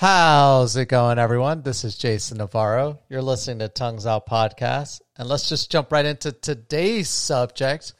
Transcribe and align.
How's 0.00 0.76
it 0.76 0.86
going, 0.86 1.18
everyone? 1.18 1.60
This 1.60 1.84
is 1.84 1.94
Jason 1.94 2.38
Navarro. 2.38 3.00
You're 3.10 3.20
listening 3.20 3.58
to 3.58 3.68
Tongues 3.68 4.06
Out 4.06 4.26
Podcast. 4.26 5.02
And 5.18 5.28
let's 5.28 5.46
just 5.46 5.70
jump 5.70 5.92
right 5.92 6.06
into 6.06 6.32
today's 6.32 7.10
subject, 7.10 7.92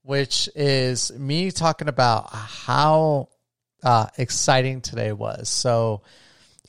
which 0.00 0.48
is 0.54 1.12
me 1.12 1.50
talking 1.50 1.88
about 1.88 2.32
how 2.32 3.28
uh, 3.84 4.06
exciting 4.16 4.80
today 4.80 5.12
was. 5.12 5.50
So, 5.50 6.04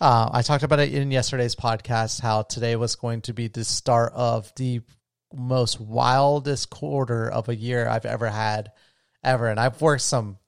uh, 0.02 0.32
I 0.34 0.42
talked 0.42 0.64
about 0.64 0.80
it 0.80 0.94
in 0.94 1.12
yesterday's 1.12 1.56
podcast 1.56 2.20
how 2.20 2.42
today 2.42 2.76
was 2.76 2.98
going 2.98 3.22
to 3.22 3.34
be 3.34 3.48
the 3.48 3.64
start 3.64 4.12
of 4.14 4.52
the 4.58 4.82
most 5.34 5.80
wildest 5.80 6.70
quarter 6.70 7.32
of 7.32 7.48
a 7.48 7.56
year 7.56 7.88
I've 7.88 8.06
ever 8.06 8.28
had, 8.28 8.74
ever. 9.24 9.48
And 9.48 9.62
I've 9.62 9.82
worked 9.82 10.02
some 10.02 10.40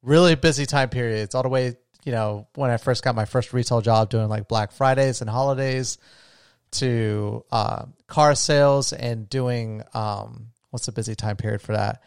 really 0.00 0.36
busy 0.36 0.64
time 0.64 0.88
periods 0.88 1.34
all 1.34 1.42
the 1.42 1.50
way 1.50 1.76
you 2.08 2.12
know, 2.14 2.46
when 2.54 2.70
I 2.70 2.78
first 2.78 3.04
got 3.04 3.14
my 3.14 3.26
first 3.26 3.52
retail 3.52 3.82
job 3.82 4.08
doing 4.08 4.30
like 4.30 4.48
Black 4.48 4.72
Fridays 4.72 5.20
and 5.20 5.28
holidays 5.28 5.98
to 6.70 7.44
uh, 7.52 7.84
car 8.06 8.34
sales 8.34 8.94
and 8.94 9.28
doing 9.28 9.82
um, 9.92 10.46
what's 10.70 10.86
the 10.86 10.92
busy 10.92 11.14
time 11.14 11.36
period 11.36 11.60
for 11.60 11.72
that? 11.72 12.02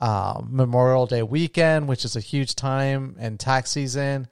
Uh, 0.00 0.40
Memorial 0.48 1.04
Day 1.04 1.22
weekend, 1.22 1.88
which 1.88 2.06
is 2.06 2.16
a 2.16 2.20
huge 2.20 2.54
time, 2.54 3.16
and 3.18 3.38
tax 3.38 3.70
season. 3.70 4.28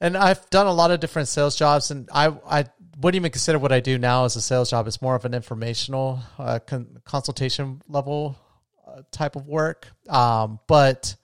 And 0.00 0.16
I've 0.16 0.48
done 0.50 0.68
a 0.68 0.72
lot 0.72 0.92
of 0.92 1.00
different 1.00 1.26
sales 1.26 1.56
jobs, 1.56 1.90
and 1.90 2.08
I 2.14 2.28
I 2.48 2.64
wouldn't 3.00 3.20
even 3.20 3.32
consider 3.32 3.58
what 3.58 3.72
I 3.72 3.80
do 3.80 3.98
now 3.98 4.24
as 4.24 4.36
a 4.36 4.40
sales 4.40 4.70
job. 4.70 4.86
It's 4.86 5.02
more 5.02 5.16
of 5.16 5.24
an 5.24 5.34
informational 5.34 6.20
uh, 6.38 6.60
con- 6.60 7.00
consultation 7.04 7.82
level 7.88 8.38
uh, 8.86 9.02
type 9.10 9.34
of 9.34 9.48
work. 9.48 9.88
Um, 10.08 10.60
but 10.68 11.16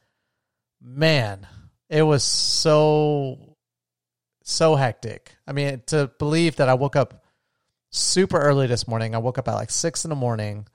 man, 0.83 1.47
it 1.95 2.03
was 2.03 2.25
so 2.25 3.57
so 4.43 4.75
hectic. 4.75 5.37
I 5.47 5.53
mean, 5.53 5.83
to 5.87 6.11
believe 6.19 6.57
that 6.57 6.69
I 6.69 6.75
woke 6.75 6.97
up 6.97 7.25
super 7.91 8.37
early 8.37 8.67
this 8.67 8.89
morning. 8.89 9.15
I 9.15 9.19
woke 9.19 9.39
up 9.39 9.47
at 9.47 9.55
like 9.55 9.71
six 9.71 10.05
in 10.05 10.09
the 10.09 10.17
morning, 10.17 10.67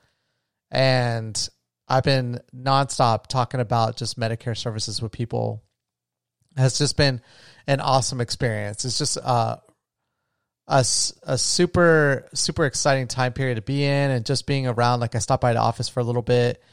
and 0.72 1.50
I've 1.89 2.06
been 2.06 2.39
nonstop 2.56 3.28
talking 3.28 3.59
about 3.59 3.98
just 3.98 4.17
Medicare 4.17 4.58
services 4.58 5.02
with 5.02 5.11
people. 5.11 5.61
Has 6.56 6.78
just 6.78 6.95
been 6.95 7.22
an 7.67 7.81
awesome 7.81 8.22
experience. 8.22 8.86
It's 8.86 8.98
just 8.98 9.17
uh, 9.17 9.58
a 10.67 10.86
a 11.23 11.38
super 11.38 12.30
super 12.33 12.66
exciting 12.66 13.09
time 13.09 13.33
period 13.33 13.56
to 13.56 13.61
be 13.61 13.83
in, 13.83 14.11
and 14.11 14.26
just 14.26 14.48
being 14.48 14.67
around. 14.67 15.02
Like 15.02 15.16
I 15.16 15.20
stopped 15.20 15.42
by 15.42 15.52
the 15.52 15.59
office 15.59 15.89
for 15.89 16.00
a 16.00 16.06
little 16.06 16.22
bit 16.22 16.64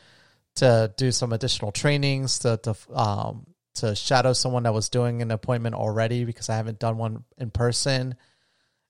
to 0.56 0.94
do 0.96 1.10
some 1.10 1.32
additional 1.32 1.72
trainings 1.72 2.38
to 2.40 2.58
to 2.58 2.76
um, 2.94 3.46
to 3.76 3.94
shadow 3.94 4.32
someone 4.32 4.64
that 4.64 4.74
was 4.74 4.88
doing 4.88 5.22
an 5.22 5.30
appointment 5.30 5.74
already 5.74 6.24
because 6.24 6.48
I 6.48 6.56
haven't 6.56 6.78
done 6.78 6.96
one 6.96 7.24
in 7.38 7.50
person. 7.50 8.14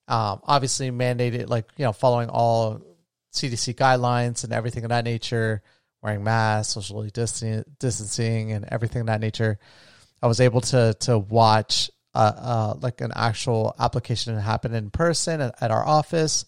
Um, 0.09 0.41
obviously, 0.45 0.91
mandated 0.91 1.48
like 1.48 1.67
you 1.77 1.84
know 1.84 1.92
following 1.92 2.29
all 2.29 2.81
CDC 3.33 3.75
guidelines 3.75 4.45
and 4.45 4.53
everything 4.53 4.84
of 4.84 4.91
that 4.91 5.05
nature, 5.05 5.62
wearing 6.03 6.25
masks, 6.25 6.75
socially 6.75 7.11
distancing, 7.11 8.53
and 8.53 8.64
everything 8.67 9.01
of 9.01 9.07
that 9.09 9.20
nature. 9.20 9.59
I 10.23 10.27
was 10.29 10.41
able 10.41 10.61
to 10.62 10.95
to 11.01 11.19
watch 11.19 11.91
uh, 12.14 12.33
uh, 12.37 12.75
like 12.81 13.01
an 13.01 13.12
actual 13.14 13.75
application 13.79 14.39
happen 14.39 14.75
in 14.75 14.91
person 14.91 15.41
at, 15.41 15.62
at 15.62 15.70
our 15.70 15.87
office, 15.87 16.47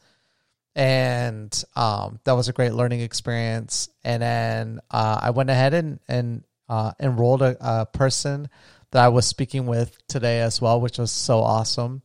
and 0.75 1.65
um, 1.77 2.21
that 2.25 2.33
was 2.33 2.49
a 2.49 2.53
great 2.53 2.73
learning 2.73 3.01
experience. 3.01 3.89
And 4.05 4.23
then 4.23 4.81
uh, 4.91 5.19
I 5.21 5.31
went 5.31 5.51
ahead 5.51 5.75
and 5.75 6.01
and 6.09 6.45
uh, 6.69 6.93
enrolled 7.01 7.43
a, 7.43 7.57
a, 7.61 7.87
person 7.87 8.49
that 8.91 9.05
I 9.05 9.09
was 9.09 9.27
speaking 9.27 9.67
with 9.67 9.97
today 10.07 10.41
as 10.41 10.61
well, 10.61 10.81
which 10.81 10.99
was 10.99 11.11
so 11.11 11.41
awesome. 11.41 12.03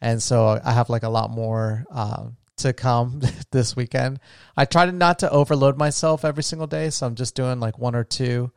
And 0.00 0.22
so 0.22 0.60
I 0.62 0.72
have 0.72 0.90
like 0.90 1.02
a 1.02 1.08
lot 1.08 1.30
more 1.30 1.84
uh, 1.90 2.26
to 2.58 2.72
come 2.72 3.20
this 3.50 3.74
weekend. 3.74 4.20
I 4.56 4.64
try 4.64 4.86
to 4.86 4.92
not 4.92 5.20
to 5.20 5.30
overload 5.30 5.78
myself 5.78 6.24
every 6.24 6.42
single 6.42 6.66
day, 6.66 6.90
so 6.90 7.06
I'm 7.06 7.14
just 7.14 7.34
doing 7.34 7.60
like 7.60 7.78
one 7.78 7.94
or 7.94 8.04
two. 8.04 8.52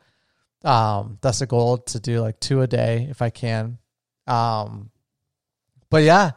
Um, 0.63 1.17
that's 1.21 1.41
a 1.41 1.45
goal 1.45 1.77
to 1.77 1.99
do 1.99 2.19
like 2.19 2.39
two 2.39 2.61
a 2.61 2.67
day 2.67 3.07
if 3.09 3.21
I 3.21 3.29
can. 3.29 3.77
Um, 4.25 4.89
but 5.89 6.03
yeah, 6.03 6.31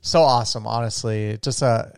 so 0.00 0.22
awesome. 0.22 0.66
Honestly, 0.66 1.38
just 1.42 1.62
a, 1.62 1.92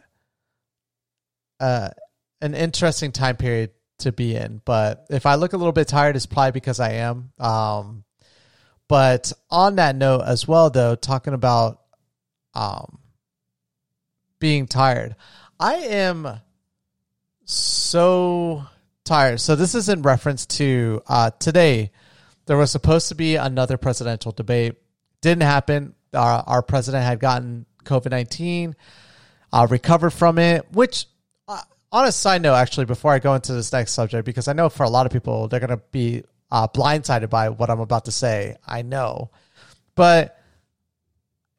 a 1.61 1.93
an 2.41 2.55
interesting 2.55 3.13
time 3.13 3.37
period 3.37 3.71
to 4.05 4.13
be 4.13 4.35
in. 4.35 4.63
But 4.65 5.07
if 5.11 5.27
I 5.27 5.35
look 5.35 5.53
a 5.53 5.57
little 5.59 5.73
bit 5.73 5.89
tired, 5.89 6.17
it's 6.17 6.25
probably 6.25 6.53
because 6.53 6.81
I 6.81 6.93
am. 6.93 7.33
Um, 7.39 8.05
but 8.89 9.33
on 9.51 9.77
that 9.77 9.97
note 9.97 10.23
as 10.23 10.49
well, 10.49 10.71
though, 10.71 10.95
talking 10.95 11.35
about 11.35 11.83
um, 12.55 12.99
being 14.39 14.67
tired, 14.67 15.17
I 15.61 15.75
am 15.75 16.41
so 17.45 18.65
tired. 19.05 19.41
So 19.41 19.57
this 19.57 19.75
is 19.75 19.89
in 19.89 20.03
reference 20.03 20.47
to 20.47 21.03
uh, 21.07 21.31
today. 21.39 21.91
There 22.47 22.57
was 22.57 22.71
supposed 22.71 23.09
to 23.09 23.15
be 23.15 23.37
another 23.37 23.77
presidential 23.77 24.33
debate. 24.33 24.75
Didn't 25.21 25.43
happen. 25.43 25.95
Our, 26.13 26.45
our 26.47 26.63
president 26.63 27.05
had 27.05 27.19
gotten 27.21 27.67
COVID 27.85 28.11
nineteen, 28.11 28.77
uh, 29.53 29.67
recovered 29.69 30.11
from 30.11 30.39
it, 30.39 30.71
which 30.73 31.07
on 31.95 32.07
a 32.07 32.13
side 32.13 32.43
note, 32.43 32.57
actually, 32.57 32.87
before 32.87 33.13
I 33.13 33.21
go 33.21 33.35
into 33.35 33.53
this 33.53 33.73
next 33.73 33.93
subject, 33.93 34.27
because 34.27 34.49
I 34.49 34.53
know 34.53 34.69
for 34.69 34.83
a 34.83 34.91
lot 34.91 35.07
of 35.07 35.13
people, 35.13 35.47
they're 35.47 35.61
going 35.61 35.71
to 35.71 35.83
be 35.93 36.25
uh, 36.51 36.67
blindsided 36.67 37.31
by 37.31 37.51
what 37.51 37.71
I'm 37.71 37.79
about 37.79 38.07
to 38.07 38.11
say. 38.11 38.57
I 38.67 38.83
know. 38.83 39.31
But 39.95 40.37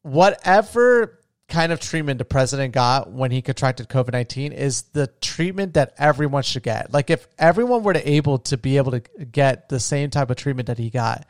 whatever 0.01 1.21
kind 1.47 1.71
of 1.71 1.79
treatment 1.79 2.17
the 2.17 2.25
president 2.25 2.73
got 2.73 3.09
when 3.11 3.31
he 3.31 3.41
contracted 3.41 3.87
COVID 3.87 4.11
19 4.11 4.51
is 4.51 4.81
the 4.91 5.07
treatment 5.21 5.75
that 5.75 5.93
everyone 5.97 6.43
should 6.43 6.63
get. 6.63 6.91
Like, 6.91 7.09
if 7.09 7.29
everyone 7.39 7.83
were 7.83 7.93
to 7.93 8.09
able 8.09 8.39
to 8.39 8.57
be 8.57 8.75
able 8.75 8.91
to 8.91 8.99
get 8.99 9.69
the 9.69 9.79
same 9.79 10.09
type 10.09 10.29
of 10.29 10.35
treatment 10.35 10.67
that 10.67 10.77
he 10.77 10.89
got, 10.89 11.25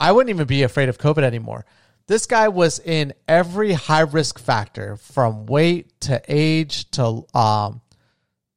I 0.00 0.10
wouldn't 0.10 0.30
even 0.30 0.48
be 0.48 0.64
afraid 0.64 0.88
of 0.88 0.98
COVID 0.98 1.22
anymore. 1.22 1.64
This 2.06 2.26
guy 2.26 2.48
was 2.48 2.78
in 2.78 3.14
every 3.28 3.72
high 3.72 4.00
risk 4.00 4.38
factor 4.38 4.96
from 4.96 5.46
weight 5.46 6.00
to 6.02 6.20
age 6.28 6.90
to 6.92 7.24
um 7.34 7.80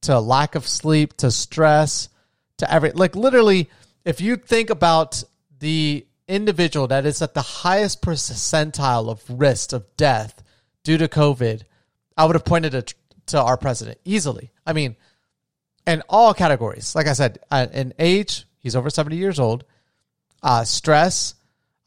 to 0.01 0.19
lack 0.19 0.55
of 0.55 0.67
sleep 0.67 1.17
to 1.17 1.31
stress 1.31 2.09
to 2.57 2.71
every 2.71 2.91
like 2.91 3.15
literally 3.15 3.69
if 4.03 4.21
you 4.21 4.35
think 4.35 4.69
about 4.69 5.23
the 5.59 6.05
individual 6.27 6.87
that 6.87 7.05
is 7.05 7.21
at 7.21 7.33
the 7.33 7.41
highest 7.41 8.01
percentile 8.01 9.09
of 9.09 9.23
risk 9.29 9.73
of 9.73 9.85
death 9.97 10.43
due 10.83 10.97
to 10.97 11.07
COVID, 11.07 11.63
I 12.17 12.25
would 12.25 12.35
have 12.35 12.45
pointed 12.45 12.71
to, 12.71 12.95
to 13.27 13.41
our 13.41 13.57
president 13.57 13.99
easily. 14.05 14.51
I 14.65 14.73
mean, 14.73 14.95
in 15.85 16.01
all 16.09 16.33
categories, 16.33 16.95
like 16.95 17.07
I 17.07 17.13
said, 17.13 17.39
uh, 17.51 17.67
in 17.71 17.93
age, 17.99 18.45
he's 18.59 18.75
over 18.75 18.89
70 18.89 19.15
years 19.17 19.39
old, 19.39 19.65
uh, 20.41 20.63
stress, 20.63 21.35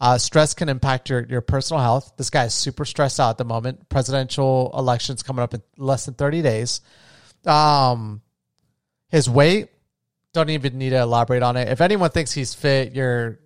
uh, 0.00 0.18
stress 0.18 0.54
can 0.54 0.68
impact 0.68 1.10
your, 1.10 1.26
your 1.28 1.40
personal 1.40 1.82
health. 1.82 2.12
This 2.16 2.30
guy 2.30 2.44
is 2.44 2.54
super 2.54 2.84
stressed 2.84 3.18
out 3.18 3.30
at 3.30 3.38
the 3.38 3.44
moment. 3.44 3.88
Presidential 3.88 4.72
elections 4.76 5.22
coming 5.22 5.42
up 5.42 5.54
in 5.54 5.62
less 5.76 6.04
than 6.06 6.14
30 6.14 6.42
days. 6.42 6.80
Um, 7.44 8.22
his 9.08 9.28
weight, 9.28 9.70
don't 10.32 10.50
even 10.50 10.78
need 10.78 10.90
to 10.90 11.00
elaborate 11.00 11.42
on 11.42 11.56
it. 11.56 11.68
If 11.68 11.80
anyone 11.80 12.10
thinks 12.10 12.32
he's 12.32 12.54
fit, 12.54 12.94
you're 12.94 13.40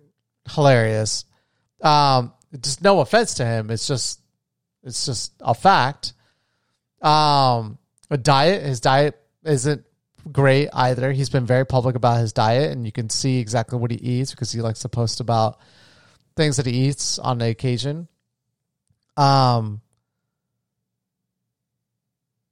hilarious. 0.51 1.25
Um, 1.81 2.33
just 2.61 2.83
no 2.83 2.99
offense 2.99 3.35
to 3.35 3.45
him. 3.45 3.71
It's 3.71 3.87
just, 3.87 4.19
it's 4.83 5.05
just 5.05 5.33
a 5.39 5.55
fact. 5.55 6.13
Um, 7.01 7.79
a 8.11 8.17
diet, 8.17 8.63
his 8.63 8.79
diet 8.79 9.19
isn't 9.43 9.83
great 10.31 10.69
either. 10.71 11.11
He's 11.11 11.29
been 11.29 11.45
very 11.45 11.65
public 11.65 11.95
about 11.95 12.19
his 12.19 12.31
diet, 12.31 12.71
and 12.71 12.85
you 12.85 12.91
can 12.91 13.09
see 13.09 13.39
exactly 13.39 13.79
what 13.79 13.89
he 13.89 13.97
eats 13.97 14.31
because 14.31 14.51
he 14.51 14.61
likes 14.61 14.81
to 14.81 14.89
post 14.89 15.19
about 15.19 15.59
things 16.35 16.57
that 16.57 16.65
he 16.65 16.87
eats 16.87 17.19
on 17.19 17.37
the 17.37 17.47
occasion. 17.47 18.07
Um 19.17 19.81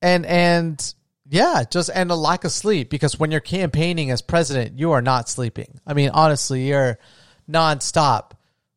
and 0.01 0.25
and 0.25 0.94
yeah, 1.30 1.63
just 1.69 1.89
and 1.94 2.12
a 2.12 2.16
lack 2.16 2.44
of 2.44 2.51
sleep 2.51 2.89
because 2.89 3.18
when 3.18 3.31
you're 3.31 3.39
campaigning 3.39 4.12
as 4.12 4.22
president, 4.22 4.78
you 4.78 4.92
are 4.92 5.01
not 5.01 5.30
sleeping. 5.30 5.80
I 5.88 5.94
mean, 5.94 6.10
honestly, 6.13 6.68
you're 6.68 7.00
nonstop 7.50 8.31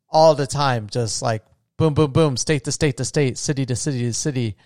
all 0.08 0.36
the 0.36 0.46
time, 0.46 0.88
just 0.88 1.20
like 1.20 1.42
boom, 1.76 1.94
boom, 1.94 2.12
boom, 2.12 2.36
state 2.36 2.64
to 2.64 2.72
state 2.72 2.96
to 2.98 3.04
state, 3.04 3.38
city 3.38 3.66
to 3.66 3.74
city 3.74 4.02
to 4.02 4.12
city, 4.12 4.56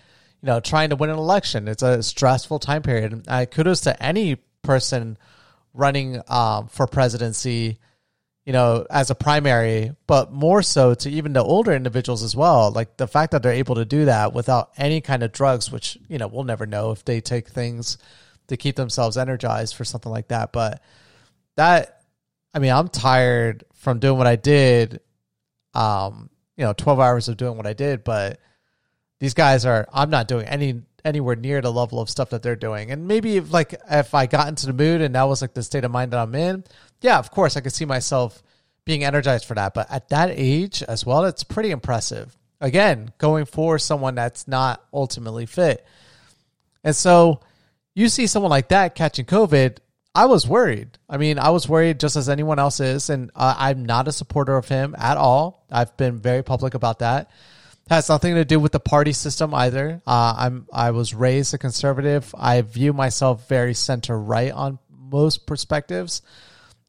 you 0.41 0.45
know, 0.47 0.59
trying 0.59 0.91
to 0.91 0.95
win 0.95 1.09
an 1.09 1.17
election. 1.17 1.67
It's 1.67 1.81
a 1.81 2.03
stressful 2.03 2.59
time 2.59 2.83
period. 2.83 3.25
Uh, 3.27 3.45
kudos 3.49 3.81
to 3.81 4.03
any 4.03 4.35
person 4.61 5.17
running 5.73 6.21
um, 6.27 6.67
for 6.67 6.85
presidency 6.85 7.79
you 8.45 8.53
know, 8.53 8.85
as 8.89 9.09
a 9.09 9.15
primary, 9.15 9.91
but 10.07 10.31
more 10.31 10.63
so 10.63 10.93
to 10.95 11.09
even 11.09 11.33
the 11.33 11.43
older 11.43 11.71
individuals 11.71 12.23
as 12.23 12.35
well. 12.35 12.71
Like 12.71 12.97
the 12.97 13.07
fact 13.07 13.31
that 13.31 13.43
they're 13.43 13.51
able 13.51 13.75
to 13.75 13.85
do 13.85 14.05
that 14.05 14.33
without 14.33 14.71
any 14.77 15.01
kind 15.01 15.23
of 15.23 15.31
drugs, 15.31 15.71
which, 15.71 15.97
you 16.07 16.17
know, 16.17 16.27
we'll 16.27 16.43
never 16.43 16.65
know 16.65 16.91
if 16.91 17.05
they 17.05 17.21
take 17.21 17.49
things 17.49 17.97
to 18.47 18.57
keep 18.57 18.75
themselves 18.75 19.17
energized 19.17 19.75
for 19.75 19.85
something 19.85 20.11
like 20.11 20.29
that. 20.29 20.51
But 20.51 20.81
that, 21.57 22.01
I 22.53 22.59
mean, 22.59 22.71
I'm 22.71 22.87
tired 22.87 23.65
from 23.75 23.99
doing 23.99 24.17
what 24.17 24.27
I 24.27 24.35
did, 24.35 25.01
um, 25.73 26.29
you 26.57 26.65
know, 26.65 26.73
12 26.73 26.99
hours 26.99 27.29
of 27.29 27.37
doing 27.37 27.55
what 27.55 27.67
I 27.67 27.73
did, 27.73 28.03
but 28.03 28.39
these 29.19 29.33
guys 29.33 29.65
are, 29.65 29.87
I'm 29.93 30.09
not 30.09 30.27
doing 30.27 30.45
any, 30.47 30.81
anywhere 31.05 31.35
near 31.35 31.61
the 31.61 31.71
level 31.71 31.99
of 31.99 32.09
stuff 32.09 32.29
that 32.31 32.43
they're 32.43 32.55
doing. 32.55 32.91
And 32.91 33.07
maybe 33.07 33.37
if 33.37 33.51
like, 33.51 33.75
if 33.89 34.13
I 34.13 34.25
got 34.25 34.47
into 34.47 34.67
the 34.67 34.73
mood 34.73 35.01
and 35.01 35.15
that 35.15 35.23
was 35.23 35.41
like 35.41 35.53
the 35.53 35.63
state 35.63 35.83
of 35.83 35.91
mind 35.91 36.13
that 36.13 36.19
I'm 36.19 36.35
in, 36.35 36.63
yeah, 37.01 37.17
of 37.17 37.31
course 37.31 37.57
I 37.57 37.61
could 37.61 37.73
see 37.73 37.85
myself 37.85 38.41
being 38.85 39.03
energized 39.03 39.45
for 39.45 39.55
that. 39.55 39.73
But 39.73 39.91
at 39.91 40.09
that 40.09 40.31
age 40.31 40.83
as 40.83 41.05
well, 41.05 41.25
it's 41.25 41.43
pretty 41.43 41.71
impressive. 41.71 42.35
Again, 42.61 43.11
going 43.17 43.45
for 43.45 43.79
someone 43.79 44.15
that's 44.15 44.47
not 44.47 44.83
ultimately 44.93 45.45
fit. 45.45 45.85
And 46.83 46.95
so 46.95 47.41
you 47.95 48.09
see 48.09 48.27
someone 48.27 48.49
like 48.49 48.69
that 48.69 48.95
catching 48.95 49.25
COVID, 49.25 49.77
I 50.15 50.25
was 50.25 50.47
worried. 50.47 50.97
I 51.07 51.17
mean, 51.17 51.39
I 51.39 51.51
was 51.51 51.69
worried 51.69 51.99
just 51.99 52.15
as 52.15 52.29
anyone 52.29 52.59
else 52.59 52.79
is, 52.79 53.09
and 53.09 53.31
uh, 53.35 53.55
I'm 53.57 53.85
not 53.85 54.07
a 54.07 54.11
supporter 54.11 54.57
of 54.57 54.67
him 54.67 54.95
at 54.97 55.17
all. 55.17 55.65
I've 55.71 55.95
been 55.97 56.17
very 56.17 56.43
public 56.43 56.73
about 56.73 56.99
that. 56.99 57.29
Has 57.89 58.07
nothing 58.09 58.35
to 58.35 58.45
do 58.45 58.59
with 58.59 58.71
the 58.71 58.79
party 58.79 59.13
system 59.13 59.53
either. 59.53 60.01
Uh, 60.05 60.35
I'm 60.37 60.67
I 60.71 60.91
was 60.91 61.13
raised 61.13 61.53
a 61.53 61.57
conservative. 61.57 62.33
I 62.37 62.61
view 62.61 62.93
myself 62.93 63.47
very 63.49 63.73
center 63.73 64.19
right 64.19 64.51
on 64.51 64.77
most 64.91 65.47
perspectives. 65.47 66.21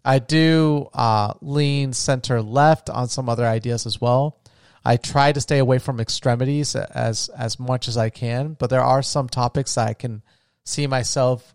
I 0.05 0.19
do 0.19 0.89
uh, 0.93 1.35
lean 1.41 1.93
center 1.93 2.43
left 2.43 2.91
on 2.91 3.09
some 3.09 3.29
other 3.29 3.47
ideas 3.47 3.87
as 3.87 4.01
well. 4.01 4.41
I 4.85 4.97
try 4.97 5.33
to 5.33 5.41
stay 5.41 5.59
away 5.59 5.79
from 5.79 6.01
extremities 6.01 6.77
as 6.77 7.31
as 7.31 7.59
much 7.59 7.89
as 7.89 7.97
I 7.97 8.11
can, 8.11 8.55
but 8.59 8.69
there 8.69 8.85
are 8.85 9.03
some 9.03 9.29
topics 9.29 9.77
that 9.77 9.89
I 9.89 9.95
can 9.95 10.23
see 10.65 10.87
myself 10.87 11.55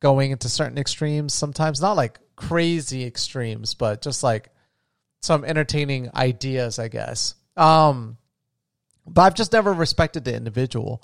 going 0.00 0.30
into 0.30 0.48
certain 0.48 0.78
extremes 0.78 1.32
sometimes 1.32 1.80
not 1.80 1.96
like 1.96 2.18
crazy 2.36 3.04
extremes 3.04 3.74
but 3.74 4.02
just 4.02 4.22
like 4.22 4.50
some 5.22 5.44
entertaining 5.44 6.10
ideas 6.14 6.78
i 6.78 6.88
guess 6.88 7.34
um 7.56 8.18
but 9.06 9.22
i've 9.22 9.34
just 9.34 9.52
never 9.52 9.72
respected 9.72 10.24
the 10.24 10.34
individual 10.34 11.02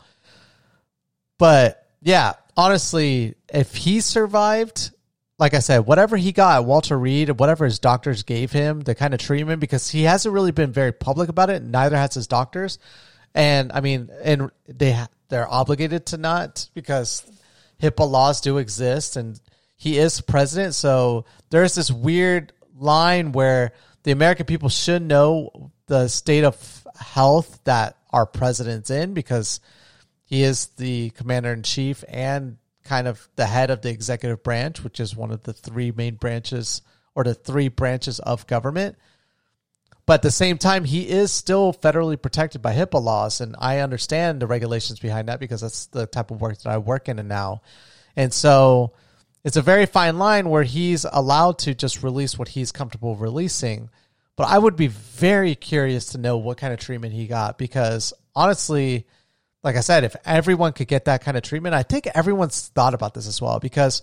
but 1.39 1.87
yeah 2.03 2.33
honestly 2.57 3.35
if 3.49 3.75
he 3.75 4.01
survived 4.01 4.91
like 5.39 5.55
i 5.55 5.59
said 5.59 5.81
whatever 5.81 6.17
he 6.17 6.33
got 6.33 6.65
walter 6.65 6.99
reed 6.99 7.29
whatever 7.41 7.65
his 7.65 7.79
doctors 7.79 8.23
gave 8.23 8.53
him 8.53 8.81
the 8.81 8.95
kind 8.95 9.15
of 9.15 9.21
treatment 9.21 9.61
because 9.61 9.89
he 9.89 10.03
hasn't 10.03 10.33
really 10.33 10.53
been 10.53 10.73
very 10.73 10.93
public 10.93 11.29
about 11.29 11.51
it 11.51 11.63
neither 11.63 11.97
has 11.97 12.15
his 12.15 12.27
doctors 12.27 12.79
and 13.35 13.73
i 13.73 13.81
mean 13.81 14.11
and 14.23 14.51
they 14.67 14.99
they're 15.33 15.51
obligated 15.51 16.05
to 16.05 16.19
not 16.19 16.69
because 16.75 17.25
HIPAA 17.83 18.09
laws 18.09 18.41
do 18.41 18.59
exist, 18.59 19.17
and 19.17 19.41
he 19.77 19.99
is 19.99 20.21
president. 20.21 20.75
So 20.75 21.25
there's 21.51 21.75
this 21.75 21.91
weird 21.91 22.53
line 22.79 23.33
where 23.33 23.73
the 24.05 24.13
American 24.13 24.47
people 24.47 24.69
should 24.69 25.03
know 25.03 25.73
the 25.87 26.09
state 26.09 26.45
of 26.45 26.82
health 27.03 27.61
that 27.65 27.97
our 28.11 28.27
president's 28.27 28.91
in 28.91 29.15
because 29.15 29.61
he 30.25 30.43
is 30.43 30.67
the 30.79 31.11
commander 31.11 31.53
in 31.53 31.63
chief 31.63 32.05
and 32.09 32.57
kind 32.85 33.07
of 33.07 33.29
the 33.37 33.47
head 33.47 33.71
of 33.71 33.83
the 33.83 33.91
executive 33.91 34.43
branch, 34.43 34.83
which 34.83 35.01
is 35.01 35.17
one 35.17 35.31
of 35.31 35.43
the 35.43 35.53
three 35.53 35.93
main 35.93 36.17
branches 36.17 36.83
or 37.15 37.25
the 37.25 37.35
three 37.35 37.69
branches 37.69 38.19
of 38.21 38.47
government. 38.47 38.97
But 40.05 40.15
at 40.15 40.23
the 40.23 40.31
same 40.31 40.59
time, 40.59 40.85
he 40.85 41.09
is 41.09 41.31
still 41.31 41.73
federally 41.73 42.21
protected 42.21 42.61
by 42.61 42.75
HIPAA 42.75 43.01
laws, 43.01 43.41
and 43.41 43.55
I 43.59 43.79
understand 43.79 44.41
the 44.41 44.49
regulations 44.49 44.99
behind 44.99 45.29
that 45.29 45.39
because 45.39 45.61
that's 45.61 45.87
the 45.87 46.07
type 46.07 46.31
of 46.31 46.41
work 46.41 46.59
that 46.59 46.71
I 46.71 46.79
work 46.79 47.09
in 47.09 47.27
now. 47.29 47.63
And 48.17 48.33
so 48.35 48.95
it's 49.45 49.57
a 49.57 49.63
very 49.63 49.87
fine 49.87 50.19
line 50.19 50.49
where 50.49 50.65
he's 50.65 51.07
allowed 51.11 51.59
to 51.61 51.75
just 51.75 52.03
release 52.03 52.37
what 52.37 52.49
he's 52.49 52.73
comfortable 52.73 53.17
releasing. 53.17 53.91
But 54.37 54.49
I 54.49 54.59
would 54.59 54.77
be 54.77 54.87
very 54.87 55.55
curious 55.55 56.07
to 56.13 56.19
know 56.19 56.39
what 56.39 56.57
kind 56.59 56.73
of 56.73 56.81
treatment 56.81 57.13
he 57.13 57.27
got 57.27 57.59
because 57.59 58.13
honestly, 58.35 59.07
like 59.63 59.77
I 59.77 59.81
said, 59.81 60.05
if 60.05 60.17
everyone 60.25 60.73
could 60.73 60.89
get 60.89 61.05
that 61.05 61.23
kind 61.23 61.37
of 61.37 61.43
treatment, 61.43 61.75
I 61.75 61.83
think 61.83 62.09
everyone's 62.15 62.69
thought 62.69 62.95
about 62.95 63.15
this 63.15 63.29
as 63.29 63.41
well. 63.41 63.61
Because 63.61 64.03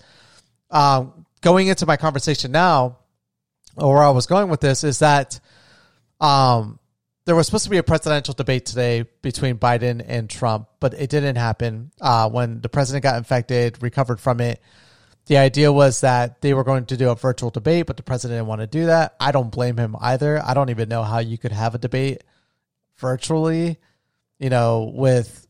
um, 0.69 1.25
going 1.41 1.67
into 1.67 1.85
my 1.85 1.97
conversation 1.97 2.51
now, 2.51 2.97
or 3.75 3.95
where 3.95 4.03
I 4.03 4.09
was 4.11 4.25
going 4.25 4.49
with 4.49 4.61
this, 4.61 4.83
is 4.83 4.99
that 4.99 5.39
um, 6.19 6.79
there 7.25 7.35
was 7.35 7.45
supposed 7.45 7.65
to 7.65 7.69
be 7.69 7.77
a 7.77 7.83
presidential 7.83 8.33
debate 8.33 8.65
today 8.65 9.05
between 9.21 9.57
Biden 9.57 10.03
and 10.05 10.29
Trump, 10.29 10.67
but 10.79 10.93
it 10.93 11.09
didn't 11.09 11.35
happen. 11.35 11.91
Uh, 11.99 12.29
when 12.29 12.61
the 12.61 12.69
president 12.69 13.03
got 13.03 13.17
infected, 13.17 13.81
recovered 13.81 14.19
from 14.19 14.39
it, 14.39 14.61
the 15.29 15.37
idea 15.37 15.71
was 15.71 16.01
that 16.01 16.41
they 16.41 16.55
were 16.55 16.63
going 16.63 16.87
to 16.87 16.97
do 16.97 17.11
a 17.11 17.15
virtual 17.15 17.51
debate, 17.51 17.85
but 17.85 17.97
the 17.97 18.03
president 18.03 18.39
didn't 18.39 18.47
want 18.47 18.61
to 18.61 18.67
do 18.67 18.87
that. 18.87 19.15
I 19.19 19.31
don't 19.31 19.51
blame 19.51 19.77
him 19.77 19.95
either. 20.01 20.43
I 20.43 20.55
don't 20.55 20.71
even 20.71 20.89
know 20.89 21.03
how 21.03 21.19
you 21.19 21.37
could 21.37 21.51
have 21.51 21.75
a 21.75 21.77
debate 21.77 22.23
virtually, 22.97 23.77
you 24.39 24.49
know, 24.49 24.91
with 24.91 25.47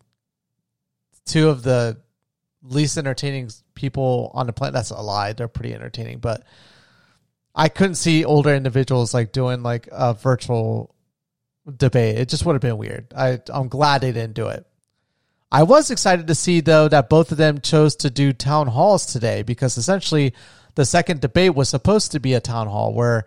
two 1.26 1.48
of 1.48 1.64
the 1.64 1.98
least 2.62 2.98
entertaining 2.98 3.52
people 3.74 4.32
on 4.34 4.48
the 4.48 4.54
planet. 4.54 4.74
That's 4.74 4.90
a 4.90 5.00
lie. 5.00 5.32
They're 5.32 5.48
pretty 5.48 5.74
entertaining, 5.74 6.20
but 6.20 6.44
I 7.56 7.70
couldn't 7.70 7.96
see 7.96 8.26
older 8.26 8.54
individuals 8.54 9.14
like 9.14 9.32
doing 9.32 9.64
like 9.64 9.88
a 9.94 10.14
virtual 10.14 10.94
debate. 11.74 12.18
It 12.18 12.28
just 12.28 12.46
would 12.46 12.52
have 12.52 12.62
been 12.62 12.78
weird. 12.78 13.14
I 13.16 13.40
I'm 13.48 13.70
glad 13.70 14.02
they 14.02 14.12
didn't 14.12 14.34
do 14.34 14.50
it. 14.50 14.66
I 15.52 15.64
was 15.64 15.90
excited 15.90 16.28
to 16.28 16.36
see 16.36 16.62
though 16.62 16.88
that 16.88 17.10
both 17.10 17.32
of 17.32 17.38
them 17.38 17.60
chose 17.60 17.96
to 17.98 18.10
do 18.10 18.34
town 18.34 18.68
halls 18.68 19.06
today 19.06 19.42
because 19.42 19.78
essentially 19.78 20.34
the 20.76 20.86
second 20.86 21.22
debate 21.22 21.56
was 21.56 21.70
supposed 21.70 22.12
to 22.12 22.20
be 22.20 22.34
a 22.34 22.40
town 22.40 22.68
hall 22.68 22.94
where 22.94 23.26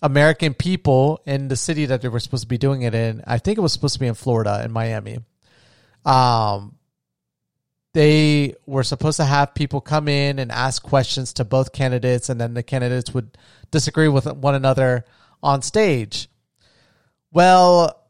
American 0.00 0.54
people 0.54 1.20
in 1.26 1.48
the 1.48 1.56
city 1.56 1.86
that 1.86 2.00
they 2.00 2.08
were 2.08 2.20
supposed 2.20 2.44
to 2.44 2.48
be 2.48 2.58
doing 2.58 2.82
it 2.82 2.94
in, 2.94 3.22
I 3.26 3.38
think 3.38 3.58
it 3.58 3.60
was 3.60 3.72
supposed 3.72 3.94
to 3.94 4.00
be 4.00 4.06
in 4.06 4.14
Florida 4.14 4.62
in 4.64 4.72
Miami. 4.72 5.18
Um 6.04 6.74
they 7.94 8.54
were 8.66 8.82
supposed 8.82 9.16
to 9.16 9.24
have 9.24 9.54
people 9.54 9.80
come 9.80 10.08
in 10.08 10.38
and 10.38 10.52
ask 10.52 10.82
questions 10.82 11.32
to 11.34 11.44
both 11.44 11.72
candidates 11.72 12.28
and 12.28 12.40
then 12.40 12.54
the 12.54 12.62
candidates 12.62 13.12
would 13.12 13.36
disagree 13.70 14.08
with 14.08 14.26
one 14.26 14.54
another 14.54 15.04
on 15.42 15.62
stage. 15.62 16.28
Well, 17.32 18.00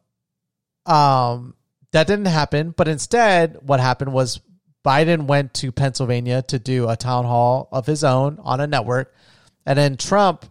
um, 0.84 1.54
that 1.93 2.06
didn't 2.06 2.26
happen. 2.26 2.75
But 2.76 2.88
instead, 2.88 3.58
what 3.62 3.81
happened 3.81 4.12
was 4.12 4.40
Biden 4.85 5.26
went 5.26 5.55
to 5.55 5.73
Pennsylvania 5.73 6.43
to 6.43 6.58
do 6.58 6.88
a 6.88 6.96
town 6.96 7.25
hall 7.25 7.69
of 7.73 7.87
his 7.87 8.05
own 8.05 8.38
on 8.43 8.61
a 8.61 8.67
network, 8.67 9.14
and 9.67 9.79
then 9.79 9.96
Trump 9.96 10.46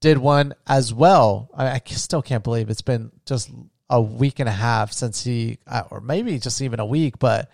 did 0.00 0.18
one 0.18 0.54
as 0.66 0.92
well. 0.92 1.50
I, 1.56 1.80
still 1.86 2.22
can't 2.22 2.44
believe 2.44 2.70
it's 2.70 2.82
been 2.82 3.10
just 3.26 3.50
a 3.90 4.00
week 4.00 4.38
and 4.38 4.48
a 4.48 4.52
half 4.52 4.92
since 4.92 5.24
he, 5.24 5.58
uh, 5.66 5.84
or 5.90 6.00
maybe 6.00 6.38
just 6.38 6.60
even 6.60 6.80
a 6.80 6.86
week, 6.86 7.18
but 7.18 7.50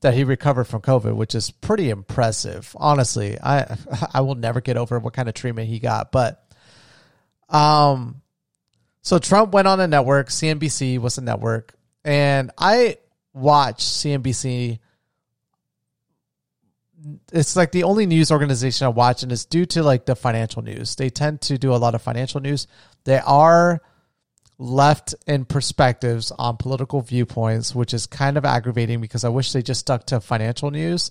that 0.00 0.14
he 0.14 0.24
recovered 0.24 0.64
from 0.64 0.82
COVID, 0.82 1.14
which 1.14 1.34
is 1.34 1.50
pretty 1.50 1.90
impressive. 1.90 2.74
Honestly, 2.78 3.38
I 3.40 3.76
I 4.14 4.20
will 4.20 4.34
never 4.34 4.60
get 4.60 4.76
over 4.76 4.98
what 4.98 5.14
kind 5.14 5.28
of 5.28 5.34
treatment 5.34 5.68
he 5.68 5.78
got, 5.78 6.12
but 6.12 6.44
um, 7.48 8.22
so 9.02 9.18
Trump 9.18 9.52
went 9.52 9.68
on 9.68 9.80
a 9.80 9.86
network. 9.86 10.28
CNBC 10.28 10.98
was 10.98 11.18
a 11.18 11.20
network, 11.20 11.73
and 12.04 12.50
I 12.58 12.98
watch 13.32 13.84
CNBC. 13.84 14.78
It's 17.32 17.56
like 17.56 17.72
the 17.72 17.84
only 17.84 18.06
news 18.06 18.30
organization 18.30 18.86
I 18.86 18.88
watch, 18.88 19.22
and 19.22 19.32
it's 19.32 19.44
due 19.44 19.66
to 19.66 19.82
like 19.82 20.06
the 20.06 20.16
financial 20.16 20.62
news. 20.62 20.96
They 20.96 21.10
tend 21.10 21.42
to 21.42 21.58
do 21.58 21.74
a 21.74 21.76
lot 21.76 21.94
of 21.94 22.02
financial 22.02 22.40
news. 22.40 22.66
They 23.04 23.18
are 23.18 23.82
left 24.58 25.14
in 25.26 25.44
perspectives 25.44 26.30
on 26.30 26.56
political 26.56 27.00
viewpoints, 27.00 27.74
which 27.74 27.92
is 27.92 28.06
kind 28.06 28.38
of 28.38 28.44
aggravating 28.44 29.00
because 29.00 29.24
I 29.24 29.28
wish 29.28 29.52
they 29.52 29.62
just 29.62 29.80
stuck 29.80 30.06
to 30.06 30.20
financial 30.20 30.70
news, 30.70 31.10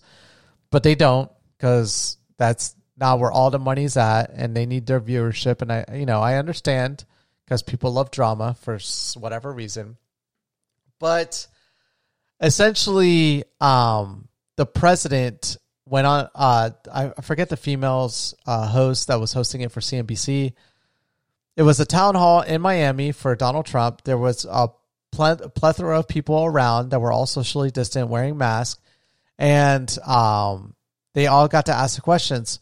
but 0.71 0.83
they 0.83 0.95
don't 0.95 1.29
because 1.57 2.17
that's 2.38 2.75
not 2.97 3.19
where 3.19 3.31
all 3.31 3.51
the 3.51 3.59
money's 3.59 3.97
at, 3.97 4.31
and 4.33 4.55
they 4.55 4.65
need 4.65 4.85
their 4.85 5.01
viewership. 5.01 5.62
And 5.62 5.71
I, 5.71 5.85
you 5.93 6.05
know, 6.05 6.21
I 6.21 6.35
understand 6.35 7.05
because 7.45 7.62
people 7.63 7.91
love 7.91 8.12
drama 8.12 8.55
for 8.62 8.79
whatever 9.19 9.51
reason. 9.51 9.97
But 11.03 11.48
essentially, 12.39 13.43
um, 13.60 14.29
the 14.55 14.65
president 14.65 15.57
went 15.86 16.07
on. 16.07 16.29
Uh, 16.33 16.69
I 16.93 17.10
forget 17.22 17.50
the 17.50 17.57
female's 17.57 18.33
uh, 18.48 18.65
host 18.65 19.10
that 19.10 19.19
was 19.19 19.33
hosting 19.33 19.60
it 19.60 19.74
for 19.74 19.81
CNBC. 19.81 20.53
It 21.57 21.62
was 21.62 21.81
a 21.81 21.86
town 21.86 22.15
hall 22.15 22.39
in 22.39 22.62
Miami 22.62 23.12
for 23.12 23.36
Donald 23.36 23.65
Trump. 23.65 24.05
There 24.05 24.17
was 24.17 24.45
a 24.50 24.69
plethora 25.12 26.00
of 26.00 26.07
people 26.07 26.45
around 26.45 26.91
that 26.91 27.01
were 27.01 27.12
all 27.12 27.25
socially 27.25 27.69
distant, 27.69 28.07
wearing 28.07 28.38
masks, 28.38 28.79
and 29.38 29.93
um, 30.07 30.74
they 31.15 31.27
all 31.27 31.50
got 31.50 31.65
to 31.65 31.74
ask 31.74 31.98
the 31.98 32.01
questions 32.01 32.62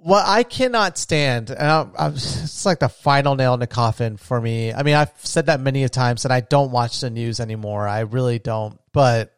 what 0.00 0.24
I 0.26 0.44
cannot 0.44 0.96
stand, 0.96 1.50
and 1.50 1.60
I'm, 1.60 1.92
I'm, 1.98 2.14
it's 2.14 2.64
like 2.64 2.78
the 2.78 2.88
final 2.88 3.34
nail 3.34 3.54
in 3.54 3.60
the 3.60 3.66
coffin 3.66 4.16
for 4.16 4.40
me. 4.40 4.72
I 4.72 4.82
mean, 4.82 4.94
I've 4.94 5.12
said 5.18 5.46
that 5.46 5.60
many 5.60 5.84
a 5.84 5.88
times, 5.88 6.24
and 6.24 6.32
I 6.32 6.40
don't 6.40 6.70
watch 6.70 7.00
the 7.00 7.10
news 7.10 7.40
anymore. 7.40 7.86
I 7.86 8.00
really 8.00 8.38
don't. 8.38 8.78
But 8.92 9.34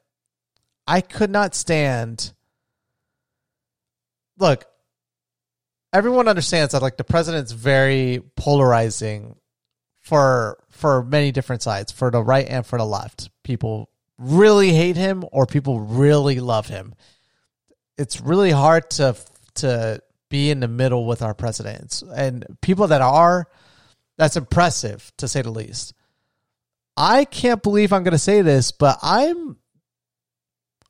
I 0.87 1.01
could 1.01 1.31
not 1.31 1.55
stand. 1.55 2.33
Look, 4.39 4.65
everyone 5.93 6.29
understands 6.29 6.73
that 6.73 6.83
like 6.83 6.97
the 6.97 7.05
president's 7.05 7.53
very 7.53 8.23
polarizing 8.37 9.37
for 10.01 10.59
for 10.71 11.03
many 11.03 11.33
different 11.33 11.63
sides, 11.63 11.91
for 11.93 12.11
the 12.11 12.23
right 12.23 12.47
and 12.47 12.67
for 12.67 12.79
the 12.79 12.87
left. 12.87 13.31
People 13.45 13.91
really 14.19 14.73
hate 14.73 14.97
him 14.97 15.25
or 15.33 15.47
people 15.47 15.81
really 15.81 16.41
love 16.41 16.67
him. 16.69 16.95
It's 17.97 18.21
really 18.21 18.51
hard 18.51 18.91
to 18.91 19.17
to 19.57 20.03
be 20.31 20.51
in 20.51 20.61
the 20.61 20.69
middle 20.69 21.07
with 21.07 21.21
our 21.21 21.35
presidents. 21.35 22.03
And 22.03 22.47
people 22.63 22.87
that 22.87 23.03
are 23.03 23.47
that's 24.17 24.37
impressive 24.37 25.13
to 25.19 25.29
say 25.29 25.43
the 25.43 25.51
least. 25.51 25.95
I 26.97 27.25
can't 27.25 27.63
believe 27.63 27.93
I'm 27.93 28.05
going 28.05 28.13
to 28.13 28.19
say 28.19 28.43
this, 28.43 28.73
but 28.73 28.99
I'm 29.03 29.57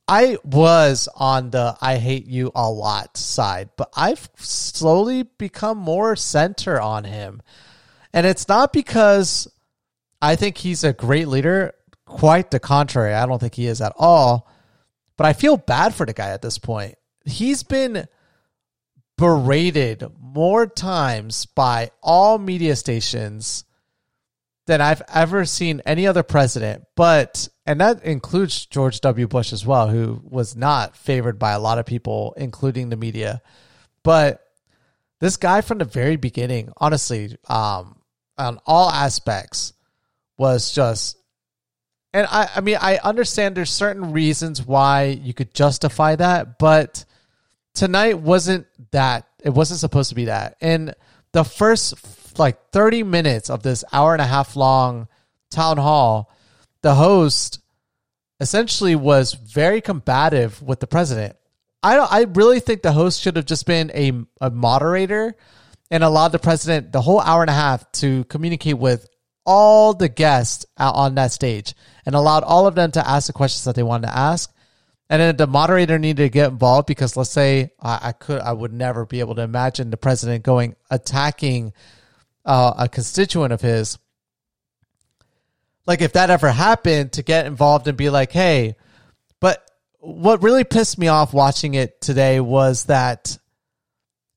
I 0.09 0.39
was 0.43 1.09
on 1.15 1.51
the 1.51 1.77
I 1.81 1.99
hate 1.99 2.27
you 2.27 2.51
a 2.55 2.69
lot 2.69 3.17
side, 3.17 3.71
but 3.77 3.91
I've 3.97 4.29
slowly 4.37 5.23
become 5.23 5.79
more 5.79 6.17
center 6.17 6.81
on 6.81 7.05
him. 7.05 7.43
And 8.13 8.27
it's 8.27 8.49
not 8.49 8.73
because 8.73 9.47
I 10.21 10.35
think 10.35 10.59
he's 10.59 10.83
a 10.83 10.93
great 10.93 11.29
leader, 11.29 11.75
quite 12.07 12.51
the 12.51 12.59
contrary. 12.59 13.15
I 13.15 13.25
don't 13.27 13.39
think 13.39 13.55
he 13.55 13.69
is 13.69 13.81
at 13.81 13.93
all. 13.97 14.51
But 15.17 15.27
I 15.27 15.33
feel 15.33 15.57
bad 15.57 15.95
for 15.95 16.05
the 16.05 16.13
guy 16.13 16.31
at 16.31 16.43
this 16.43 16.59
point. 16.59 16.97
He's 17.25 17.63
been 17.63 18.09
berated 19.21 20.03
more 20.19 20.67
times 20.67 21.45
by 21.45 21.91
all 22.03 22.39
media 22.39 22.75
stations 22.75 23.65
than 24.67 24.81
I've 24.81 25.03
ever 25.13 25.45
seen 25.45 25.83
any 25.85 26.07
other 26.07 26.23
president. 26.23 26.85
But, 26.97 27.47
and 27.67 27.83
that 27.83 28.03
includes 28.03 28.65
George 28.65 28.99
W. 29.03 29.29
Bush 29.29 29.53
as 29.53 29.67
well, 29.67 29.89
who 29.89 30.23
was 30.25 30.57
not 30.57 30.97
favored 30.97 31.39
by 31.39 31.53
a 31.53 31.61
lot 31.61 31.79
of 31.79 31.85
people, 31.85 32.33
including 32.39 32.89
the 32.89 32.97
media. 32.97 33.43
But 34.03 34.43
this 35.21 35.37
guy 35.37 35.61
from 35.61 35.77
the 35.79 35.85
very 35.85 36.17
beginning, 36.17 36.73
honestly, 36.79 37.37
um, 37.47 38.01
on 38.39 38.59
all 38.65 38.89
aspects, 38.89 39.75
was 40.39 40.73
just. 40.73 41.19
And 42.15 42.27
I, 42.31 42.49
I 42.57 42.61
mean, 42.63 42.79
I 42.81 42.97
understand 43.05 43.55
there's 43.55 43.71
certain 43.71 44.13
reasons 44.13 44.67
why 44.67 45.05
you 45.23 45.35
could 45.35 45.53
justify 45.53 46.17
that, 46.17 46.59
but 46.59 47.05
tonight 47.75 48.19
wasn't 48.19 48.67
that. 48.91 49.27
It 49.43 49.51
wasn't 49.51 49.81
supposed 49.81 50.11
to 50.11 50.15
be 50.15 50.27
that. 50.27 50.57
And 50.61 50.95
the 51.33 51.45
first 51.45 52.39
like 52.39 52.71
30 52.73 53.03
minutes 53.03 53.51
of 53.51 53.63
this 53.63 53.85
hour 53.93 54.13
and 54.13 54.23
a 54.23 54.27
half 54.27 54.57
long 54.57 55.09
town 55.51 55.77
hall, 55.77 56.31
the 56.83 56.95
host 56.95 57.61
essentially 58.41 58.95
was 58.95 59.35
very 59.35 59.81
combative 59.81 60.63
with 60.63 60.81
the 60.81 60.87
president. 60.87 61.37
I 61.83 61.97
don't, 61.97 62.13
I 62.13 62.23
really 62.23 62.61
think 62.61 62.83
the 62.83 62.93
host 62.93 63.21
should 63.21 63.37
have 63.37 63.47
just 63.47 63.67
been 63.67 63.91
a, 63.95 64.13
a 64.41 64.51
moderator 64.51 65.35
and 65.91 66.05
allowed 66.05 66.29
the 66.29 66.39
president 66.39 66.93
the 66.93 67.01
whole 67.01 67.21
hour 67.21 67.43
and 67.43 67.51
a 67.51 67.55
half 67.55 67.91
to 67.93 68.25
communicate 68.25 68.79
with 68.79 69.09
all 69.47 69.95
the 69.95 70.09
guests 70.09 70.67
out 70.79 70.95
on 70.95 71.15
that 71.15 71.33
stage 71.33 71.75
and 72.07 72.15
allowed 72.15 72.45
all 72.45 72.67
of 72.67 72.75
them 72.75 72.91
to 72.93 73.09
ask 73.09 73.27
the 73.27 73.33
questions 73.33 73.65
that 73.65 73.75
they 73.75 73.83
wanted 73.83 74.07
to 74.07 74.17
ask 74.17 74.53
and 75.11 75.21
then 75.21 75.37
the 75.37 75.49
moderator 75.49 75.99
needed 75.99 76.23
to 76.23 76.29
get 76.29 76.53
involved 76.53 76.87
because 76.87 77.17
let's 77.17 77.31
say 77.31 77.73
I, 77.81 77.99
I 78.05 78.13
could, 78.13 78.41
I 78.41 78.53
would 78.53 78.73
never 78.73 79.05
be 79.05 79.19
able 79.19 79.35
to 79.35 79.43
imagine 79.43 79.91
the 79.91 79.97
president 79.97 80.45
going 80.45 80.77
attacking 80.89 81.73
uh, 82.45 82.75
a 82.79 82.89
constituent 82.89 83.53
of 83.53 83.61
his. 83.61 83.99
Like 85.85 86.01
if 86.01 86.13
that 86.13 86.31
ever 86.31 86.53
happened, 86.53 87.13
to 87.15 87.25
get 87.25 87.47
involved 87.47 87.89
and 87.89 87.99
be 87.99 88.09
like, 88.09 88.31
hey, 88.31 88.77
but 89.41 89.69
what 89.99 90.45
really 90.45 90.63
pissed 90.63 90.97
me 90.97 91.09
off 91.09 91.35
watching 91.35 91.75
it 91.75 92.01
today 92.01 92.39
was 92.39 92.85
that 92.85 93.37